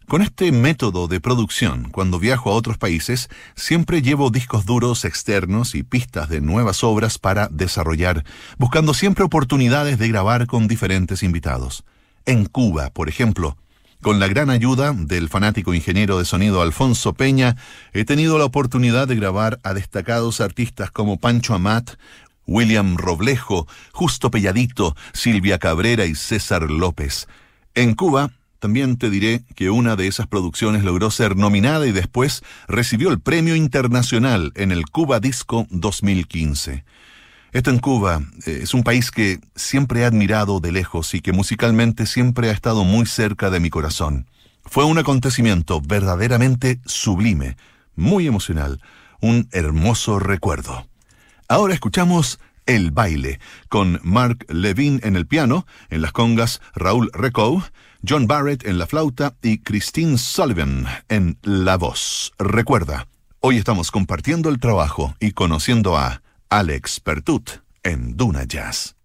Con 0.08 0.20
este 0.20 0.52
método 0.52 1.08
de 1.08 1.20
producción, 1.20 1.88
cuando 1.90 2.18
viajo 2.18 2.50
a 2.50 2.54
otros 2.54 2.76
países, 2.76 3.30
siempre 3.54 4.02
llevo 4.02 4.30
discos 4.30 4.66
duros 4.66 5.04
externos 5.04 5.74
y 5.74 5.82
pistas 5.82 6.28
de 6.28 6.40
nuevas 6.40 6.84
obras 6.84 7.18
para 7.18 7.48
desarrollar, 7.48 8.24
buscando 8.58 8.94
siempre 8.94 9.24
oportunidades 9.24 9.98
de 9.98 10.08
grabar 10.08 10.46
con 10.46 10.68
diferentes 10.68 11.22
invitados. 11.22 11.84
En 12.26 12.44
Cuba, 12.44 12.90
por 12.90 13.08
ejemplo, 13.08 13.56
con 14.02 14.18
la 14.18 14.26
gran 14.26 14.50
ayuda 14.50 14.92
del 14.92 15.28
fanático 15.28 15.74
ingeniero 15.74 16.18
de 16.18 16.24
sonido 16.24 16.60
Alfonso 16.60 17.14
Peña, 17.14 17.56
he 17.92 18.04
tenido 18.04 18.36
la 18.36 18.44
oportunidad 18.44 19.06
de 19.06 19.14
grabar 19.14 19.60
a 19.62 19.74
destacados 19.74 20.40
artistas 20.40 20.90
como 20.90 21.18
Pancho 21.18 21.54
Amat, 21.54 21.92
William 22.46 22.96
Roblejo, 22.96 23.68
Justo 23.92 24.30
Pelladito, 24.30 24.96
Silvia 25.12 25.58
Cabrera 25.58 26.04
y 26.04 26.16
César 26.16 26.68
López. 26.68 27.28
En 27.74 27.94
Cuba, 27.94 28.32
también 28.62 28.96
te 28.96 29.10
diré 29.10 29.42
que 29.56 29.70
una 29.70 29.96
de 29.96 30.06
esas 30.06 30.28
producciones 30.28 30.84
logró 30.84 31.10
ser 31.10 31.36
nominada 31.36 31.84
y 31.84 31.90
después 31.90 32.44
recibió 32.68 33.10
el 33.10 33.18
Premio 33.18 33.56
Internacional 33.56 34.52
en 34.54 34.70
el 34.70 34.86
Cuba 34.86 35.18
Disco 35.18 35.66
2015. 35.70 36.84
Esto 37.50 37.70
en 37.70 37.80
Cuba 37.80 38.22
eh, 38.46 38.60
es 38.62 38.72
un 38.72 38.84
país 38.84 39.10
que 39.10 39.40
siempre 39.56 40.02
he 40.02 40.04
admirado 40.04 40.60
de 40.60 40.70
lejos 40.70 41.12
y 41.14 41.20
que 41.20 41.32
musicalmente 41.32 42.06
siempre 42.06 42.50
ha 42.50 42.52
estado 42.52 42.84
muy 42.84 43.04
cerca 43.06 43.50
de 43.50 43.58
mi 43.58 43.68
corazón. 43.68 44.28
Fue 44.64 44.84
un 44.84 44.96
acontecimiento 44.96 45.80
verdaderamente 45.80 46.78
sublime, 46.86 47.56
muy 47.96 48.28
emocional, 48.28 48.80
un 49.20 49.48
hermoso 49.50 50.20
recuerdo. 50.20 50.86
Ahora 51.48 51.74
escuchamos 51.74 52.38
El 52.64 52.92
baile, 52.92 53.40
con 53.68 53.98
Mark 54.04 54.46
Levine 54.48 55.00
en 55.02 55.16
el 55.16 55.26
piano, 55.26 55.66
en 55.90 56.00
las 56.00 56.12
congas 56.12 56.60
Raúl 56.76 57.10
Recou, 57.12 57.60
John 58.04 58.26
Barrett 58.26 58.66
en 58.66 58.78
la 58.78 58.86
flauta 58.86 59.36
y 59.42 59.58
Christine 59.58 60.18
Sullivan 60.18 60.86
en 61.08 61.38
la 61.42 61.76
voz. 61.76 62.32
Recuerda, 62.36 63.06
hoy 63.38 63.58
estamos 63.58 63.92
compartiendo 63.92 64.48
el 64.48 64.58
trabajo 64.58 65.14
y 65.20 65.32
conociendo 65.32 65.96
a 65.96 66.20
Alex 66.48 66.98
Pertut 66.98 67.62
en 67.84 68.16
Duna 68.16 68.42
Jazz. 68.44 68.96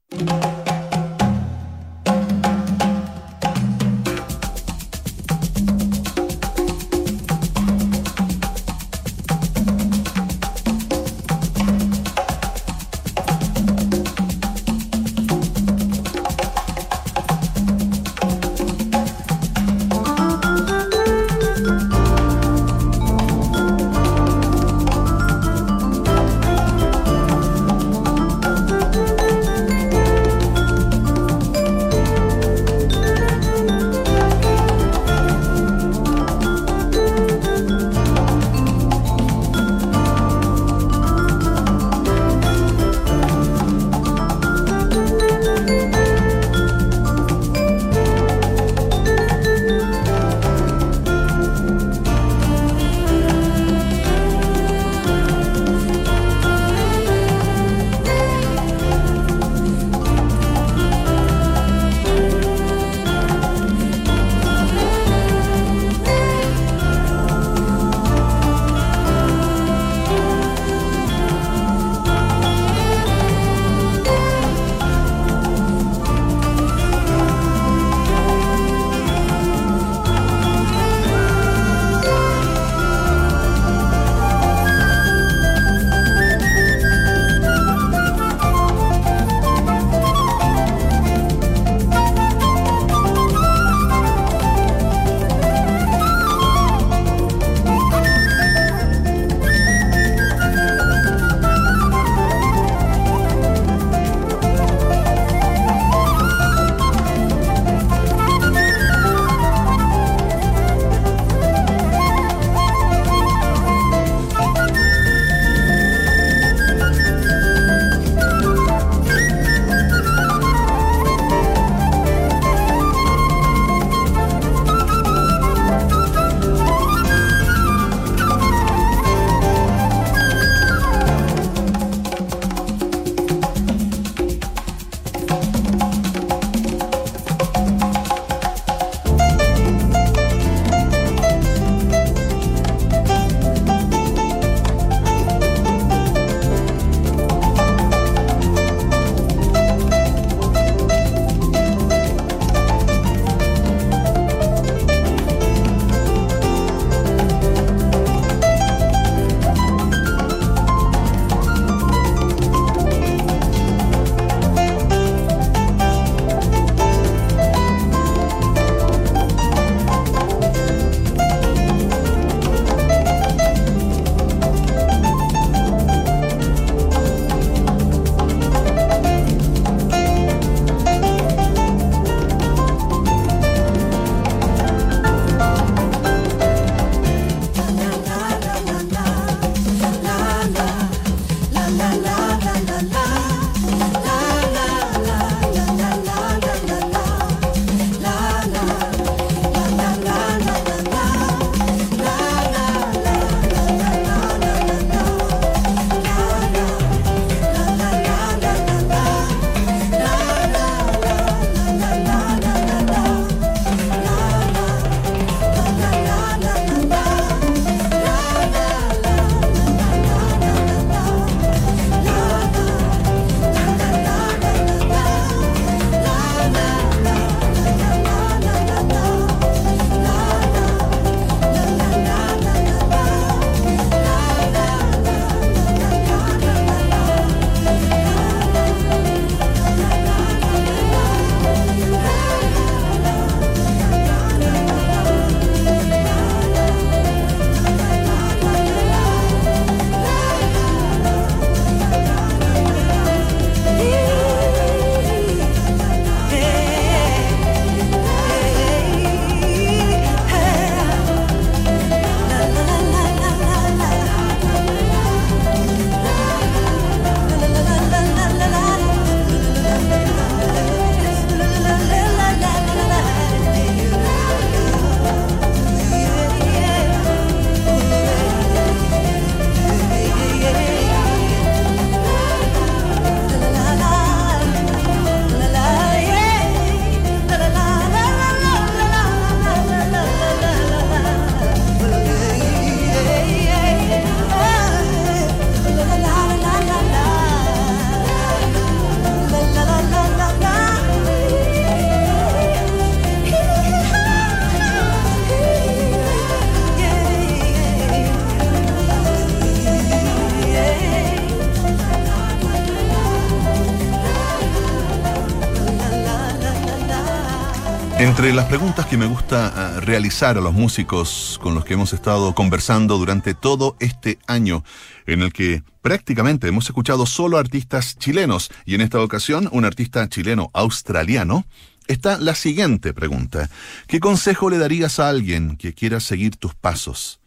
Ah, 319.46 319.80
realizar 319.80 320.38
a 320.38 320.42
los 320.42 320.54
músicos 320.54 321.40
con 321.42 321.54
los 321.54 321.64
que 321.64 321.76
hemos 321.76 321.94
estado 321.94 322.34
conversando 322.34 322.98
durante 322.98 323.34
todo 323.34 323.76
este 323.80 324.18
año, 324.28 324.64
en 325.06 325.22
el 325.22 325.32
que 325.32 325.64
prácticamente 325.82 326.48
hemos 326.48 326.66
escuchado 326.66 327.06
solo 327.06 327.38
artistas 327.38 327.98
chilenos, 327.98 328.50
y 328.66 328.76
en 328.76 328.82
esta 328.82 329.00
ocasión 329.00 329.48
un 329.52 329.66
artista 329.66 330.08
chileno 330.10 330.50
australiano, 330.54 331.46
está 331.88 332.18
la 332.18 332.36
siguiente 332.36 332.94
pregunta. 332.94 333.50
¿Qué 333.88 334.00
consejo 334.00 334.50
le 334.50 334.58
darías 334.58 335.00
a 335.00 335.10
alguien 335.10 335.56
que 335.56 335.74
quiera 335.74 336.00
seguir 336.00 336.36
tus 336.36 336.56
pasos? 336.56 337.20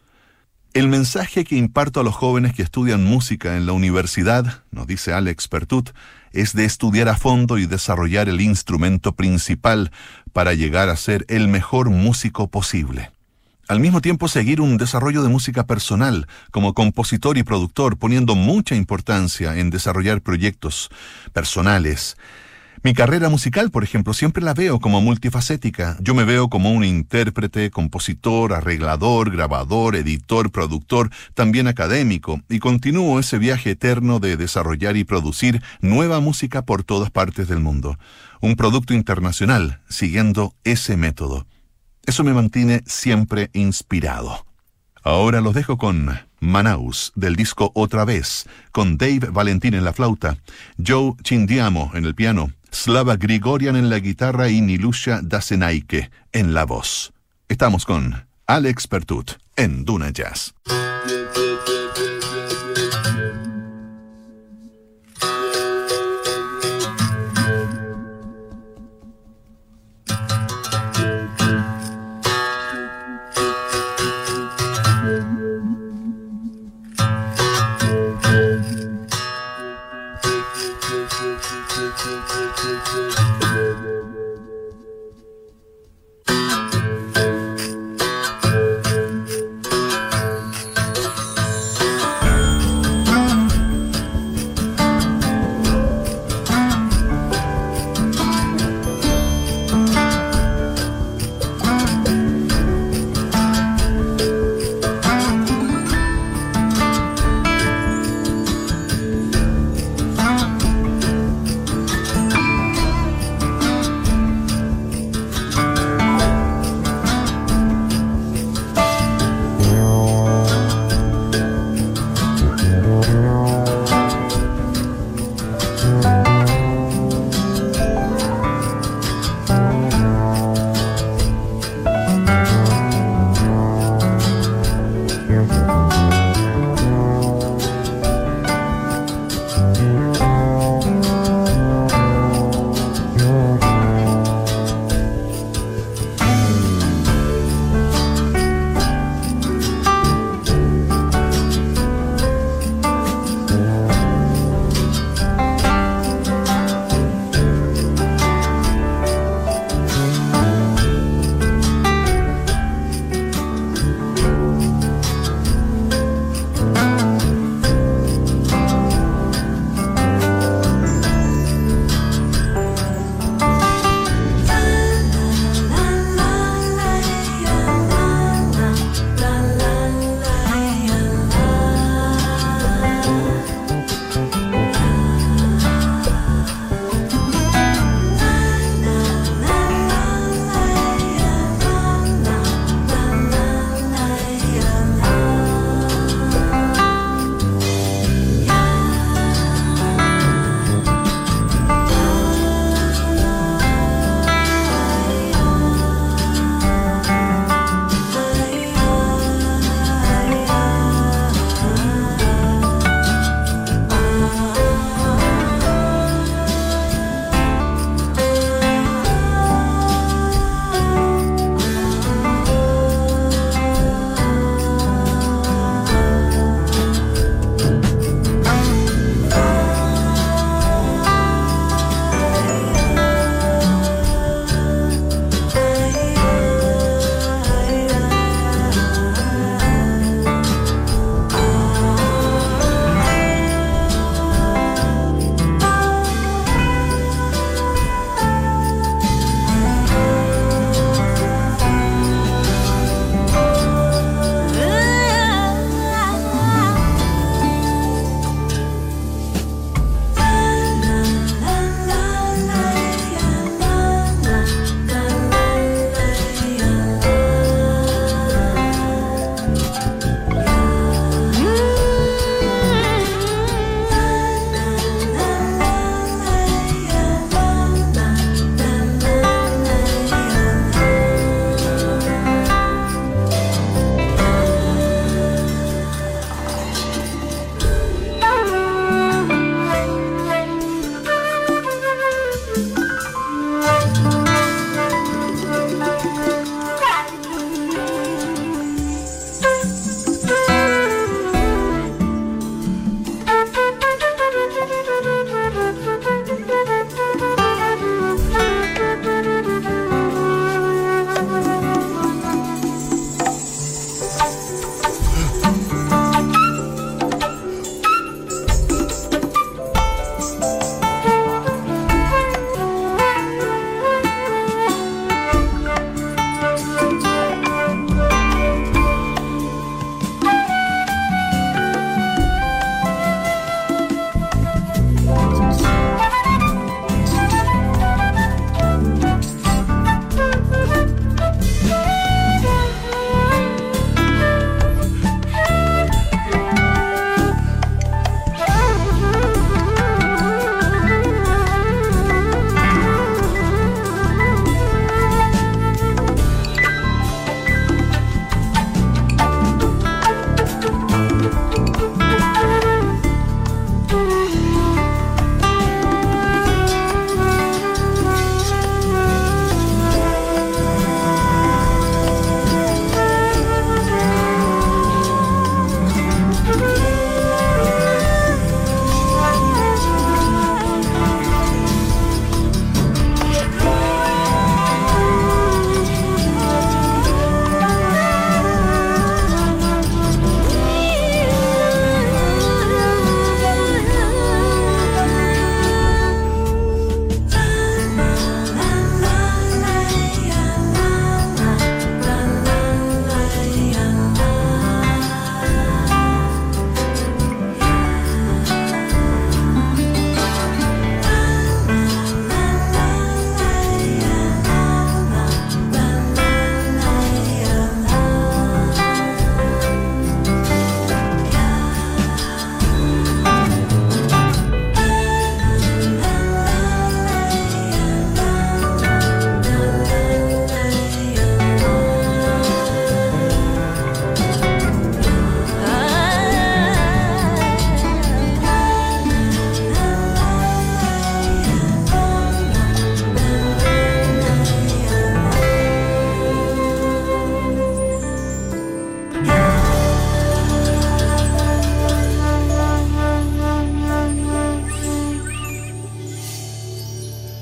El 0.72 0.86
mensaje 0.86 1.42
que 1.42 1.56
imparto 1.56 1.98
a 1.98 2.04
los 2.04 2.14
jóvenes 2.14 2.54
que 2.54 2.62
estudian 2.62 3.02
música 3.02 3.56
en 3.56 3.66
la 3.66 3.72
universidad, 3.72 4.62
nos 4.70 4.86
dice 4.86 5.12
Alex 5.12 5.48
Pertut, 5.48 5.90
es 6.32 6.54
de 6.54 6.64
estudiar 6.64 7.08
a 7.08 7.16
fondo 7.16 7.58
y 7.58 7.66
desarrollar 7.66 8.28
el 8.28 8.40
instrumento 8.40 9.16
principal 9.16 9.90
para 10.32 10.54
llegar 10.54 10.88
a 10.88 10.94
ser 10.94 11.24
el 11.28 11.48
mejor 11.48 11.90
músico 11.90 12.46
posible. 12.46 13.10
Al 13.66 13.80
mismo 13.80 14.00
tiempo 14.00 14.28
seguir 14.28 14.60
un 14.60 14.76
desarrollo 14.76 15.24
de 15.24 15.28
música 15.28 15.66
personal 15.66 16.28
como 16.52 16.72
compositor 16.72 17.36
y 17.36 17.42
productor, 17.42 17.98
poniendo 17.98 18.36
mucha 18.36 18.76
importancia 18.76 19.58
en 19.58 19.70
desarrollar 19.70 20.20
proyectos 20.20 20.88
personales 21.32 22.16
mi 22.82 22.94
carrera 22.94 23.28
musical, 23.28 23.70
por 23.70 23.84
ejemplo, 23.84 24.14
siempre 24.14 24.42
la 24.42 24.54
veo 24.54 24.80
como 24.80 25.02
multifacética. 25.02 25.98
Yo 26.00 26.14
me 26.14 26.24
veo 26.24 26.48
como 26.48 26.72
un 26.72 26.82
intérprete, 26.82 27.70
compositor, 27.70 28.54
arreglador, 28.54 29.30
grabador, 29.30 29.96
editor, 29.96 30.50
productor, 30.50 31.10
también 31.34 31.68
académico, 31.68 32.40
y 32.48 32.58
continúo 32.58 33.20
ese 33.20 33.36
viaje 33.36 33.72
eterno 33.72 34.18
de 34.18 34.38
desarrollar 34.38 34.96
y 34.96 35.04
producir 35.04 35.62
nueva 35.82 36.20
música 36.20 36.62
por 36.62 36.82
todas 36.82 37.10
partes 37.10 37.48
del 37.48 37.60
mundo. 37.60 37.98
Un 38.40 38.56
producto 38.56 38.94
internacional, 38.94 39.80
siguiendo 39.90 40.54
ese 40.64 40.96
método. 40.96 41.46
Eso 42.06 42.24
me 42.24 42.32
mantiene 42.32 42.82
siempre 42.86 43.50
inspirado. 43.52 44.46
Ahora 45.02 45.42
los 45.42 45.54
dejo 45.54 45.76
con 45.76 46.18
Manaus, 46.40 47.12
del 47.14 47.36
disco 47.36 47.72
Otra 47.74 48.04
vez, 48.04 48.46
con 48.72 48.96
Dave 48.96 49.28
Valentín 49.30 49.74
en 49.74 49.84
la 49.84 49.92
flauta, 49.92 50.38
Joe 50.84 51.12
Chindiamo 51.22 51.90
en 51.94 52.04
el 52.04 52.14
piano, 52.14 52.52
Slava 52.70 53.16
Grigorian 53.16 53.76
en 53.76 53.90
la 53.90 53.98
guitarra 53.98 54.48
y 54.48 54.60
Nilusha 54.60 55.20
Dasenaike 55.22 56.10
en 56.32 56.54
la 56.54 56.64
voz. 56.64 57.12
Estamos 57.48 57.84
con 57.84 58.26
Alex 58.46 58.86
Pertut 58.86 59.32
en 59.56 59.84
Duna 59.84 60.10
Jazz. 60.10 60.54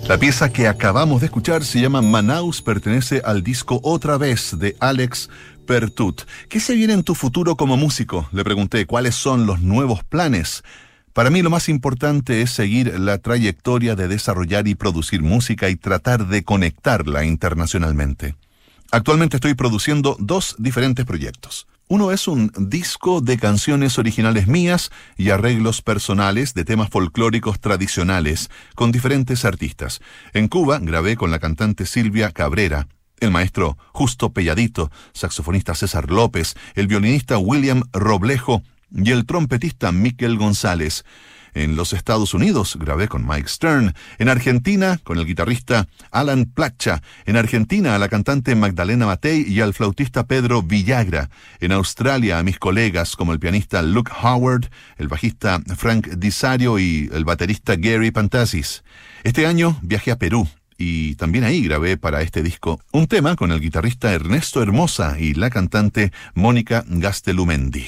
La 0.08 0.16
pieza 0.16 0.50
que 0.50 0.68
acabamos 0.68 1.20
de 1.20 1.26
escuchar 1.26 1.62
se 1.62 1.82
llama 1.82 2.00
Manaus, 2.00 2.62
pertenece 2.62 3.20
al 3.26 3.42
disco 3.42 3.78
Otra 3.82 4.16
vez 4.16 4.58
de 4.58 4.74
Alex 4.80 5.28
Pertut. 5.66 6.22
¿Qué 6.48 6.60
se 6.60 6.74
viene 6.74 6.94
en 6.94 7.02
tu 7.02 7.14
futuro 7.14 7.56
como 7.56 7.76
músico? 7.76 8.26
Le 8.32 8.42
pregunté 8.42 8.86
cuáles 8.86 9.14
son 9.14 9.44
los 9.44 9.60
nuevos 9.60 10.04
planes. 10.04 10.62
Para 11.12 11.28
mí 11.28 11.42
lo 11.42 11.50
más 11.50 11.68
importante 11.68 12.40
es 12.40 12.50
seguir 12.52 12.98
la 12.98 13.18
trayectoria 13.18 13.96
de 13.96 14.08
desarrollar 14.08 14.66
y 14.66 14.74
producir 14.74 15.20
música 15.20 15.68
y 15.68 15.76
tratar 15.76 16.26
de 16.26 16.42
conectarla 16.42 17.26
internacionalmente. 17.26 18.34
Actualmente 18.90 19.36
estoy 19.36 19.52
produciendo 19.52 20.16
dos 20.18 20.56
diferentes 20.58 21.04
proyectos. 21.04 21.66
Uno 21.90 22.12
es 22.12 22.28
un 22.28 22.52
disco 22.54 23.22
de 23.22 23.38
canciones 23.38 23.98
originales 23.98 24.46
mías 24.46 24.90
y 25.16 25.30
arreglos 25.30 25.80
personales 25.80 26.52
de 26.52 26.66
temas 26.66 26.90
folclóricos 26.90 27.60
tradicionales 27.60 28.50
con 28.74 28.92
diferentes 28.92 29.46
artistas. 29.46 30.00
En 30.34 30.48
Cuba 30.48 30.80
grabé 30.82 31.16
con 31.16 31.30
la 31.30 31.38
cantante 31.38 31.86
Silvia 31.86 32.30
Cabrera, 32.30 32.88
el 33.20 33.30
maestro 33.30 33.78
Justo 33.92 34.34
Pelladito, 34.34 34.90
saxofonista 35.14 35.74
César 35.74 36.10
López, 36.10 36.56
el 36.74 36.88
violinista 36.88 37.38
William 37.38 37.82
Roblejo 37.94 38.62
y 38.94 39.10
el 39.10 39.24
trompetista 39.24 39.90
Miquel 39.90 40.36
González. 40.36 41.06
En 41.58 41.74
los 41.74 41.92
Estados 41.92 42.34
Unidos 42.34 42.78
grabé 42.78 43.08
con 43.08 43.26
Mike 43.26 43.48
Stern. 43.48 43.92
En 44.18 44.28
Argentina 44.28 45.00
con 45.02 45.18
el 45.18 45.26
guitarrista 45.26 45.88
Alan 46.12 46.44
Placha. 46.44 47.02
En 47.26 47.36
Argentina 47.36 47.96
a 47.96 47.98
la 47.98 48.08
cantante 48.08 48.54
Magdalena 48.54 49.06
Matei 49.06 49.42
y 49.42 49.60
al 49.60 49.74
flautista 49.74 50.28
Pedro 50.28 50.62
Villagra. 50.62 51.30
En 51.58 51.72
Australia 51.72 52.38
a 52.38 52.44
mis 52.44 52.60
colegas 52.60 53.16
como 53.16 53.32
el 53.32 53.40
pianista 53.40 53.82
Luke 53.82 54.12
Howard, 54.22 54.70
el 54.98 55.08
bajista 55.08 55.60
Frank 55.76 56.06
Disario 56.10 56.78
y 56.78 57.10
el 57.12 57.24
baterista 57.24 57.74
Gary 57.74 58.12
Pantasis. 58.12 58.84
Este 59.24 59.44
año 59.44 59.80
viajé 59.82 60.12
a 60.12 60.16
Perú 60.16 60.48
y 60.76 61.16
también 61.16 61.42
ahí 61.42 61.64
grabé 61.64 61.96
para 61.96 62.22
este 62.22 62.44
disco 62.44 62.80
un 62.92 63.08
tema 63.08 63.34
con 63.34 63.50
el 63.50 63.60
guitarrista 63.60 64.12
Ernesto 64.12 64.62
Hermosa 64.62 65.18
y 65.18 65.34
la 65.34 65.50
cantante 65.50 66.12
Mónica 66.34 66.84
Gastelumendi. 66.86 67.84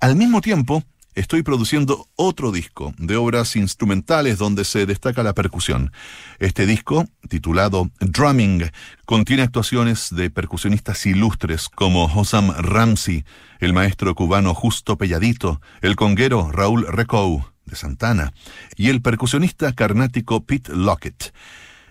Al 0.00 0.16
mismo 0.16 0.40
tiempo, 0.40 0.82
estoy 1.16 1.42
produciendo 1.42 2.08
otro 2.14 2.52
disco 2.52 2.94
de 2.98 3.16
obras 3.16 3.56
instrumentales 3.56 4.38
donde 4.38 4.64
se 4.64 4.86
destaca 4.86 5.24
la 5.24 5.32
percusión. 5.34 5.90
Este 6.38 6.66
disco, 6.66 7.06
titulado 7.28 7.90
Drumming, 7.98 8.70
contiene 9.06 9.42
actuaciones 9.42 10.14
de 10.14 10.30
percusionistas 10.30 11.04
ilustres 11.06 11.68
como 11.68 12.04
Hosam 12.04 12.52
Ramsey, 12.56 13.24
el 13.58 13.72
maestro 13.72 14.14
cubano 14.14 14.54
Justo 14.54 14.96
Pelladito, 14.96 15.60
el 15.80 15.96
conguero 15.96 16.52
Raúl 16.52 16.86
Recou 16.86 17.44
de 17.64 17.76
Santana 17.76 18.32
y 18.76 18.90
el 18.90 19.02
percusionista 19.02 19.72
carnático 19.72 20.44
Pete 20.44 20.72
Lockett. 20.76 21.32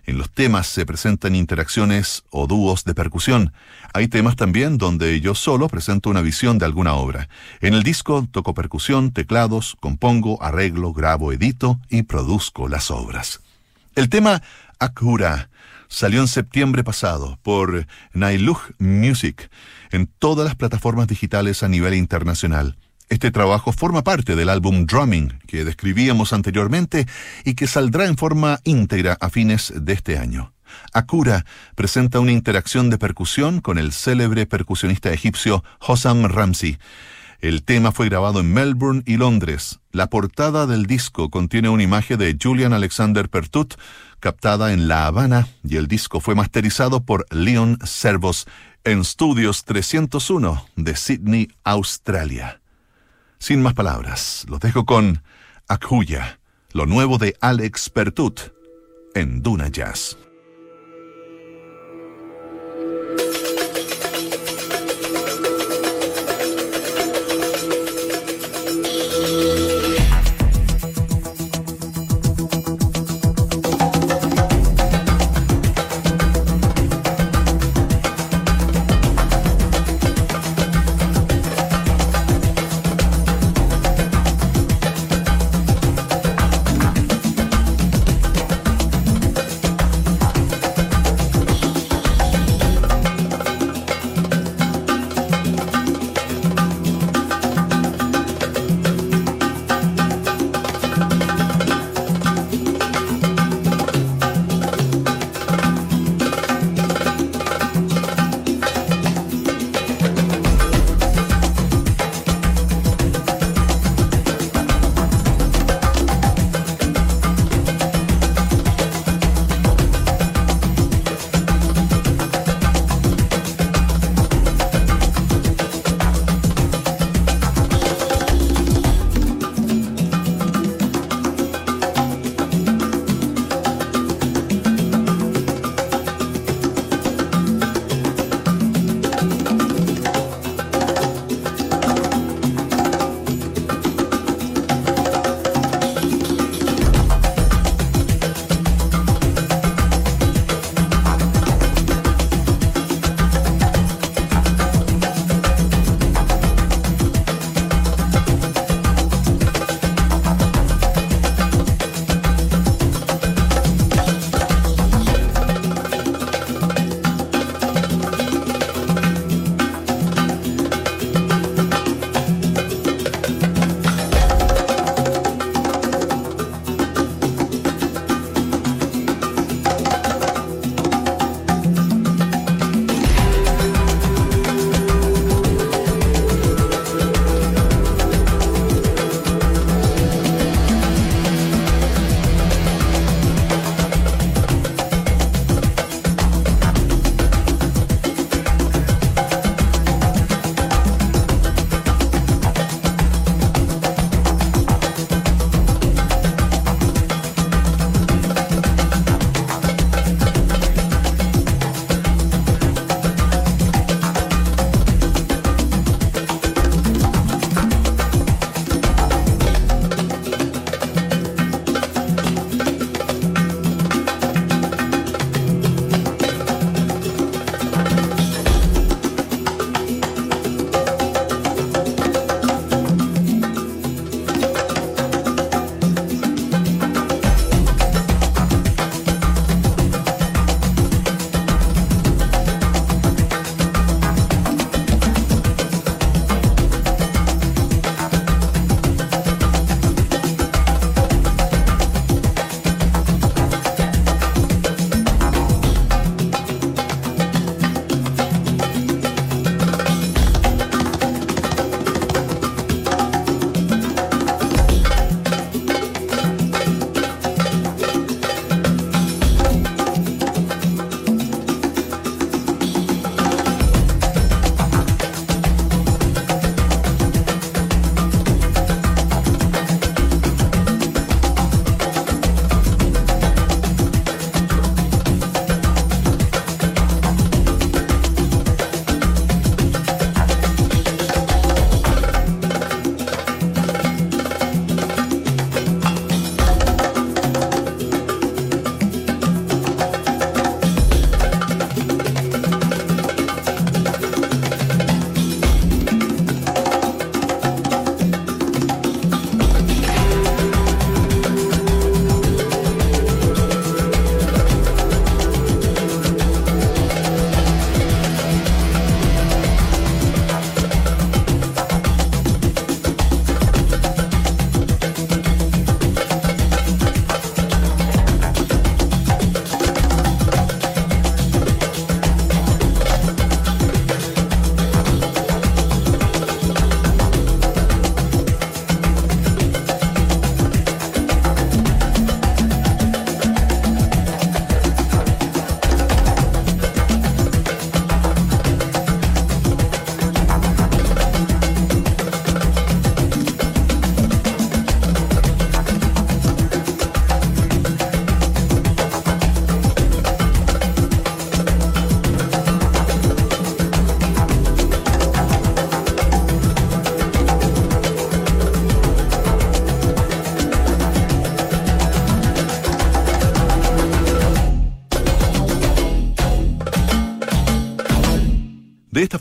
En 0.05 0.17
los 0.19 0.29
temas 0.29 0.67
se 0.67 0.85
presentan 0.85 1.35
interacciones 1.35 2.23
o 2.29 2.45
dúos 2.45 2.83
de 2.83 2.93
percusión. 2.93 3.53
Hay 3.93 4.07
temas 4.07 4.35
también 4.35 4.77
donde 4.77 5.19
yo 5.19 5.33
solo 5.33 5.67
presento 5.67 6.11
una 6.11 6.21
visión 6.21 6.59
de 6.59 6.65
alguna 6.65 6.93
obra. 6.93 7.27
En 7.59 7.73
el 7.73 7.81
disco 7.81 8.27
toco 8.31 8.53
percusión, 8.53 9.11
teclados, 9.11 9.75
compongo, 9.79 10.41
arreglo, 10.43 10.93
grabo, 10.93 11.33
edito 11.33 11.79
y 11.89 12.03
produzco 12.03 12.67
las 12.67 12.91
obras. 12.91 13.41
El 13.95 14.09
tema 14.09 14.43
Akura 14.77 15.49
salió 15.87 16.21
en 16.21 16.27
septiembre 16.27 16.83
pasado 16.83 17.39
por 17.41 17.87
Nailuch 18.13 18.59
Music 18.77 19.49
en 19.91 20.07
todas 20.07 20.45
las 20.45 20.55
plataformas 20.55 21.07
digitales 21.07 21.63
a 21.63 21.67
nivel 21.67 21.95
internacional. 21.95 22.75
Este 23.09 23.31
trabajo 23.31 23.71
forma 23.71 24.03
parte 24.03 24.35
del 24.35 24.49
álbum 24.49 24.85
Drumming 24.85 25.39
que 25.47 25.63
describíamos 25.63 26.33
anteriormente 26.33 27.05
y 27.43 27.53
que 27.53 27.67
saldrá 27.67 28.05
en 28.05 28.17
forma 28.17 28.59
íntegra 28.63 29.17
a 29.21 29.29
fines 29.29 29.71
de 29.75 29.93
este 29.93 30.17
año. 30.17 30.53
Akura 30.91 31.45
presenta 31.75 32.19
una 32.19 32.31
interacción 32.31 32.89
de 32.89 32.97
percusión 32.97 33.61
con 33.61 33.77
el 33.77 33.91
célebre 33.91 34.47
percusionista 34.47 35.13
egipcio 35.13 35.63
Hossam 35.79 36.25
Ramsey. 36.25 36.77
El 37.41 37.63
tema 37.63 37.91
fue 37.91 38.09
grabado 38.09 38.39
en 38.39 38.51
Melbourne 38.51 39.03
y 39.05 39.17
Londres. 39.17 39.79
La 39.91 40.07
portada 40.07 40.65
del 40.65 40.87
disco 40.87 41.29
contiene 41.29 41.69
una 41.69 41.83
imagen 41.83 42.17
de 42.17 42.35
Julian 42.41 42.73
Alexander 42.73 43.29
Pertut 43.29 43.75
captada 44.19 44.73
en 44.73 44.87
La 44.87 45.05
Habana 45.05 45.47
y 45.63 45.75
el 45.75 45.87
disco 45.87 46.19
fue 46.21 46.33
masterizado 46.33 47.03
por 47.03 47.27
Leon 47.29 47.77
Servos 47.83 48.47
en 48.83 49.03
Studios 49.03 49.63
301 49.65 50.65
de 50.75 50.95
Sydney, 50.95 51.49
Australia. 51.63 52.61
Sin 53.45 53.61
más 53.61 53.75
palabras, 53.75 54.43
los 54.49 54.59
dejo 54.59 54.85
con 54.87 55.21
Akuya, 55.67 56.39
lo 56.71 56.87
nuevo 56.87 57.19
de 57.19 57.37
Alex 57.41 57.91
Pertut 57.91 58.39
en 59.13 59.43
Duna 59.43 59.67
Jazz. 59.67 60.17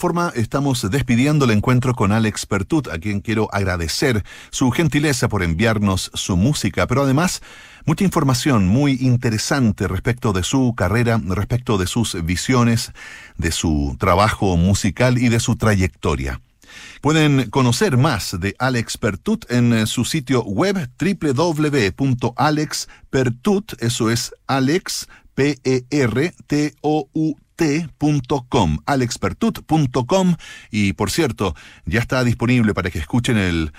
Forma 0.04 0.32
estamos 0.34 0.90
despidiendo 0.90 1.46
el 1.46 1.52
encuentro 1.52 1.94
con 1.94 2.12
Alex 2.12 2.44
Pertut, 2.44 2.88
a 2.88 2.98
quien 2.98 3.20
quiero 3.20 3.48
agradecer 3.52 4.22
su 4.50 4.70
gentileza 4.70 5.30
por 5.30 5.42
enviarnos 5.42 6.10
su 6.12 6.36
música, 6.36 6.86
pero 6.86 7.04
además 7.04 7.40
mucha 7.86 8.04
información 8.04 8.68
muy 8.68 8.98
interesante 9.00 9.88
respecto 9.88 10.34
de 10.34 10.42
su 10.42 10.74
carrera, 10.76 11.18
respecto 11.24 11.78
de 11.78 11.86
sus 11.86 12.22
visiones, 12.22 12.92
de 13.38 13.50
su 13.50 13.96
trabajo 13.98 14.58
musical 14.58 15.16
y 15.16 15.30
de 15.30 15.40
su 15.40 15.56
trayectoria. 15.56 16.42
Pueden 17.00 17.48
conocer 17.48 17.96
más 17.96 18.38
de 18.38 18.54
Alex 18.58 18.98
Pertut 18.98 19.50
en 19.50 19.72
eh, 19.72 19.86
su 19.86 20.04
sitio 20.04 20.44
web 20.44 20.90
www.alexpertut, 21.00 23.82
eso 23.82 24.10
es 24.10 24.34
Alex, 24.46 25.08
Alexpertut.com 28.86 30.36
y 30.70 30.92
por 30.94 31.10
cierto, 31.10 31.54
ya 31.84 32.00
está 32.00 32.24
disponible 32.24 32.74
para 32.74 32.90
que 32.90 32.98
escuchen 32.98 33.36
el 33.36 33.72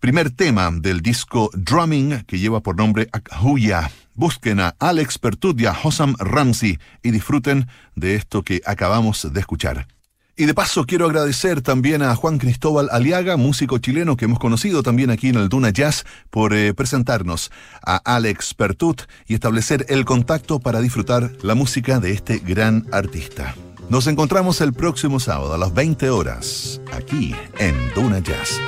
primer 0.00 0.30
tema 0.30 0.70
del 0.72 1.00
disco 1.00 1.50
Drumming 1.54 2.24
que 2.26 2.38
lleva 2.38 2.60
por 2.60 2.76
nombre 2.76 3.08
Akhuya. 3.12 3.90
Busquen 4.14 4.60
a 4.60 4.74
Alex 4.78 5.18
Pertut 5.18 5.60
y 5.60 5.66
a 5.66 5.72
Hossam 5.72 6.14
Ramsey 6.18 6.78
y 7.02 7.10
disfruten 7.12 7.68
de 7.94 8.16
esto 8.16 8.42
que 8.42 8.60
acabamos 8.66 9.32
de 9.32 9.40
escuchar. 9.40 9.86
Y 10.34 10.46
de 10.46 10.54
paso 10.54 10.86
quiero 10.86 11.04
agradecer 11.04 11.60
también 11.60 12.02
a 12.02 12.16
Juan 12.16 12.38
Cristóbal 12.38 12.88
Aliaga, 12.90 13.36
músico 13.36 13.76
chileno 13.78 14.16
que 14.16 14.24
hemos 14.24 14.38
conocido 14.38 14.82
también 14.82 15.10
aquí 15.10 15.28
en 15.28 15.36
el 15.36 15.50
Duna 15.50 15.70
Jazz, 15.70 16.06
por 16.30 16.54
eh, 16.54 16.72
presentarnos 16.72 17.50
a 17.84 17.96
Alex 17.96 18.54
Pertut 18.54 19.02
y 19.26 19.34
establecer 19.34 19.84
el 19.90 20.06
contacto 20.06 20.58
para 20.58 20.80
disfrutar 20.80 21.30
la 21.42 21.54
música 21.54 22.00
de 22.00 22.12
este 22.12 22.38
gran 22.38 22.86
artista. 22.92 23.54
Nos 23.90 24.06
encontramos 24.06 24.62
el 24.62 24.72
próximo 24.72 25.20
sábado 25.20 25.52
a 25.52 25.58
las 25.58 25.74
20 25.74 26.08
horas, 26.08 26.80
aquí 26.92 27.34
en 27.58 27.74
Duna 27.94 28.20
Jazz. 28.20 28.58